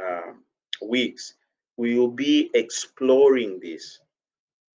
uh, 0.00 0.32
weeks, 0.82 1.34
we 1.76 1.98
will 1.98 2.10
be 2.10 2.50
exploring 2.54 3.60
this. 3.60 3.98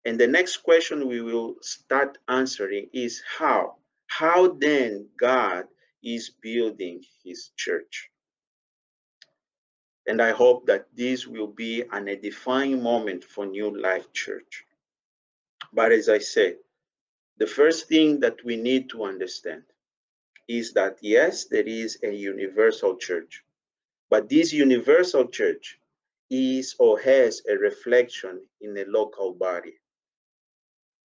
And 0.06 0.20
the 0.20 0.28
next 0.28 0.58
question 0.58 1.08
we 1.08 1.22
will 1.22 1.56
start 1.62 2.18
answering 2.28 2.90
is 2.94 3.22
how? 3.38 3.76
How 4.08 4.54
then 4.54 5.08
God 5.18 5.66
is 6.04 6.32
building 6.42 7.04
his 7.24 7.52
church? 7.56 8.10
And 10.08 10.22
I 10.22 10.32
hope 10.32 10.66
that 10.66 10.88
this 10.96 11.28
will 11.28 11.48
be 11.48 11.84
an 11.92 12.08
edifying 12.10 12.82
moment 12.82 13.24
for 13.24 13.46
New 13.46 13.80
Life 13.80 14.12
Church. 14.14 14.66
But 15.74 15.92
as 15.92 16.10
I 16.10 16.18
said, 16.18 16.56
the 17.38 17.48
first 17.48 17.88
thing 17.88 18.20
that 18.22 18.44
we 18.44 18.56
need 18.56 18.90
to 18.90 19.04
understand 19.04 19.64
is 20.48 20.74
that 20.74 20.98
yes, 21.02 21.46
there 21.46 21.68
is 21.68 22.00
a 22.04 22.12
universal 22.12 22.98
church, 22.98 23.44
but 24.10 24.28
this 24.28 24.52
universal 24.52 25.28
church 25.28 25.79
is 26.30 26.76
or 26.80 27.00
has 27.00 27.42
a 27.50 27.56
reflection 27.58 28.42
in 28.62 28.78
a 28.78 28.86
local 28.86 29.34
body 29.34 29.74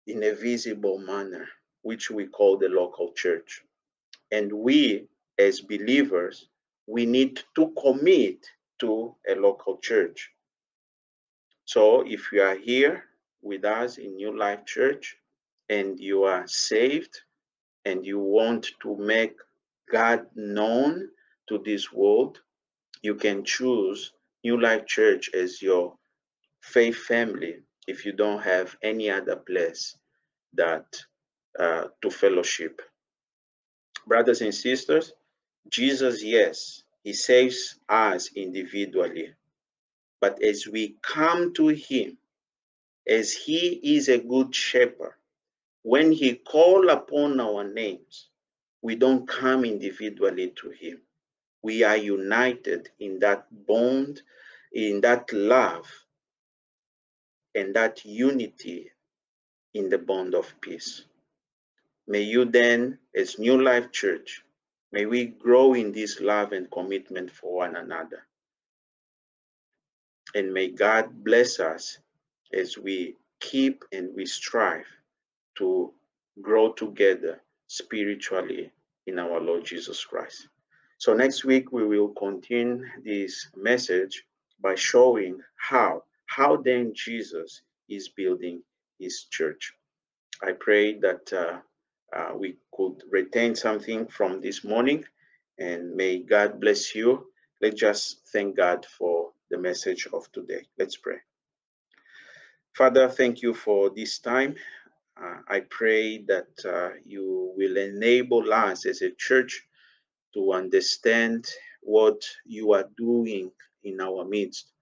in 0.06 0.22
a 0.24 0.34
visible 0.34 0.98
manner, 0.98 1.48
which 1.82 2.10
we 2.10 2.26
call 2.26 2.58
the 2.58 2.68
local 2.68 3.12
church. 3.12 3.62
And 4.30 4.52
we, 4.52 5.06
as 5.38 5.60
believers, 5.60 6.48
we 6.86 7.06
need 7.06 7.42
to 7.56 7.72
commit 7.80 8.46
to 8.80 9.14
a 9.28 9.34
local 9.34 9.78
church. 9.78 10.30
So 11.64 12.02
if 12.06 12.30
you 12.32 12.42
are 12.42 12.56
here 12.56 13.04
with 13.42 13.64
us 13.64 13.98
in 13.98 14.16
New 14.16 14.36
Life 14.36 14.66
Church 14.66 15.16
and 15.70 15.98
you 15.98 16.24
are 16.24 16.46
saved 16.46 17.20
and 17.86 18.04
you 18.04 18.18
want 18.18 18.70
to 18.82 18.96
make 18.96 19.36
God 19.90 20.26
known 20.34 21.08
to 21.48 21.58
this 21.58 21.92
world, 21.92 22.40
you 23.02 23.14
can 23.14 23.44
choose 23.44 24.12
New 24.44 24.60
Life 24.60 24.86
Church 24.86 25.30
as 25.34 25.62
your 25.62 25.94
faith 26.62 26.96
family 26.96 27.56
if 27.88 28.04
you 28.06 28.12
don't 28.12 28.42
have 28.42 28.76
any 28.82 29.10
other 29.10 29.36
place 29.36 29.96
that 30.54 30.86
uh, 31.58 31.84
to 32.02 32.10
fellowship. 32.10 32.82
Brothers 34.06 34.42
and 34.42 34.54
sisters, 34.54 35.12
Jesus, 35.70 36.22
yes, 36.22 36.82
he 37.02 37.12
saves 37.14 37.78
us 37.88 38.30
individually. 38.36 39.32
But 40.20 40.42
as 40.42 40.66
we 40.66 40.96
come 41.02 41.54
to 41.54 41.68
him, 41.68 42.18
as 43.08 43.32
he 43.32 43.80
is 43.96 44.08
a 44.08 44.18
good 44.18 44.54
shepherd, 44.54 45.14
when 45.82 46.12
he 46.12 46.34
call 46.34 46.90
upon 46.90 47.40
our 47.40 47.64
names, 47.64 48.28
we 48.82 48.96
don't 48.96 49.28
come 49.28 49.64
individually 49.64 50.52
to 50.56 50.70
him. 50.70 51.00
We 51.64 51.82
are 51.82 51.96
united 51.96 52.90
in 53.00 53.20
that 53.20 53.46
bond, 53.66 54.20
in 54.74 55.00
that 55.00 55.32
love, 55.32 55.86
and 57.54 57.74
that 57.74 58.04
unity 58.04 58.92
in 59.72 59.88
the 59.88 59.96
bond 59.96 60.34
of 60.34 60.54
peace. 60.60 61.06
May 62.06 62.20
you 62.20 62.44
then, 62.44 62.98
as 63.16 63.38
New 63.38 63.62
Life 63.62 63.92
Church, 63.92 64.44
may 64.92 65.06
we 65.06 65.24
grow 65.24 65.72
in 65.72 65.90
this 65.90 66.20
love 66.20 66.52
and 66.52 66.70
commitment 66.70 67.30
for 67.30 67.54
one 67.56 67.76
another. 67.76 68.26
And 70.34 70.52
may 70.52 70.68
God 70.68 71.24
bless 71.24 71.60
us 71.60 71.96
as 72.52 72.76
we 72.76 73.16
keep 73.40 73.84
and 73.90 74.14
we 74.14 74.26
strive 74.26 74.84
to 75.56 75.94
grow 76.42 76.72
together 76.74 77.40
spiritually 77.68 78.70
in 79.06 79.18
our 79.18 79.40
Lord 79.40 79.64
Jesus 79.64 80.04
Christ. 80.04 80.48
So 81.04 81.12
next 81.12 81.44
week 81.44 81.70
we 81.70 81.84
will 81.86 82.14
continue 82.14 82.82
this 83.04 83.48
message 83.54 84.24
by 84.58 84.74
showing 84.74 85.38
how 85.56 86.04
how 86.24 86.56
then 86.56 86.94
Jesus 86.94 87.60
is 87.90 88.08
building 88.08 88.62
his 88.98 89.24
church. 89.24 89.74
I 90.42 90.52
pray 90.52 90.98
that 91.00 91.30
uh, 91.30 91.58
uh, 92.16 92.32
we 92.34 92.56
could 92.74 93.02
retain 93.10 93.54
something 93.54 94.06
from 94.06 94.40
this 94.40 94.64
morning 94.64 95.04
and 95.58 95.94
may 95.94 96.20
God 96.20 96.58
bless 96.58 96.94
you. 96.94 97.26
Let's 97.60 97.78
just 97.78 98.26
thank 98.32 98.56
God 98.56 98.86
for 98.86 99.32
the 99.50 99.58
message 99.58 100.08
of 100.10 100.32
today. 100.32 100.62
Let's 100.78 100.96
pray. 100.96 101.18
Father, 102.72 103.10
thank 103.10 103.42
you 103.42 103.52
for 103.52 103.90
this 103.90 104.20
time. 104.20 104.54
Uh, 105.22 105.40
I 105.48 105.60
pray 105.68 106.22
that 106.32 106.52
uh, 106.64 106.96
you 107.04 107.52
will 107.58 107.76
enable 107.76 108.50
us 108.54 108.86
as 108.86 109.02
a 109.02 109.10
church 109.10 109.66
to 110.34 110.52
understand 110.52 111.46
what 111.80 112.20
you 112.44 112.72
are 112.72 112.88
doing 112.96 113.50
in 113.84 114.00
our 114.00 114.24
midst. 114.24 114.72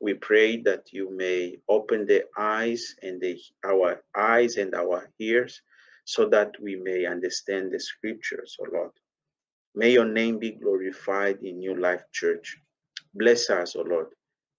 We 0.00 0.14
pray 0.14 0.58
that 0.62 0.92
you 0.92 1.10
may 1.10 1.58
open 1.68 2.06
the 2.06 2.24
eyes 2.36 2.94
and 3.02 3.20
the, 3.20 3.38
our 3.64 4.02
eyes 4.16 4.56
and 4.56 4.74
our 4.74 5.10
ears 5.18 5.60
so 6.04 6.28
that 6.28 6.52
we 6.60 6.76
may 6.76 7.06
understand 7.06 7.72
the 7.72 7.80
scriptures, 7.80 8.56
O 8.60 8.66
oh 8.66 8.72
Lord. 8.72 8.90
May 9.74 9.92
your 9.92 10.04
name 10.04 10.38
be 10.38 10.52
glorified 10.52 11.38
in 11.42 11.58
New 11.58 11.76
Life 11.76 12.04
Church. 12.12 12.56
Bless 13.14 13.50
us, 13.50 13.74
O 13.74 13.80
oh 13.80 13.84
Lord, 13.84 14.08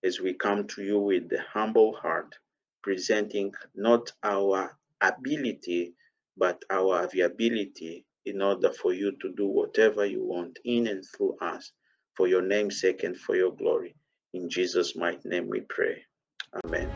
as 0.03 0.19
we 0.19 0.33
come 0.33 0.67
to 0.67 0.83
you 0.83 0.99
with 0.99 1.29
the 1.29 1.41
humble 1.53 1.95
heart, 1.95 2.35
presenting 2.81 3.53
not 3.75 4.11
our 4.23 4.77
ability, 5.01 5.93
but 6.37 6.63
our 6.69 7.03
availability 7.03 8.05
in 8.25 8.41
order 8.41 8.71
for 8.71 8.93
you 8.93 9.13
to 9.21 9.33
do 9.35 9.47
whatever 9.47 10.05
you 10.05 10.23
want 10.23 10.59
in 10.65 10.87
and 10.87 11.03
through 11.15 11.37
us 11.41 11.71
for 12.15 12.27
your 12.27 12.41
name's 12.41 12.81
sake 12.81 13.03
and 13.03 13.17
for 13.17 13.35
your 13.35 13.51
glory. 13.55 13.95
In 14.33 14.49
Jesus' 14.49 14.95
mighty 14.95 15.29
name 15.29 15.49
we 15.49 15.61
pray. 15.61 16.03
Amen. 16.65 16.89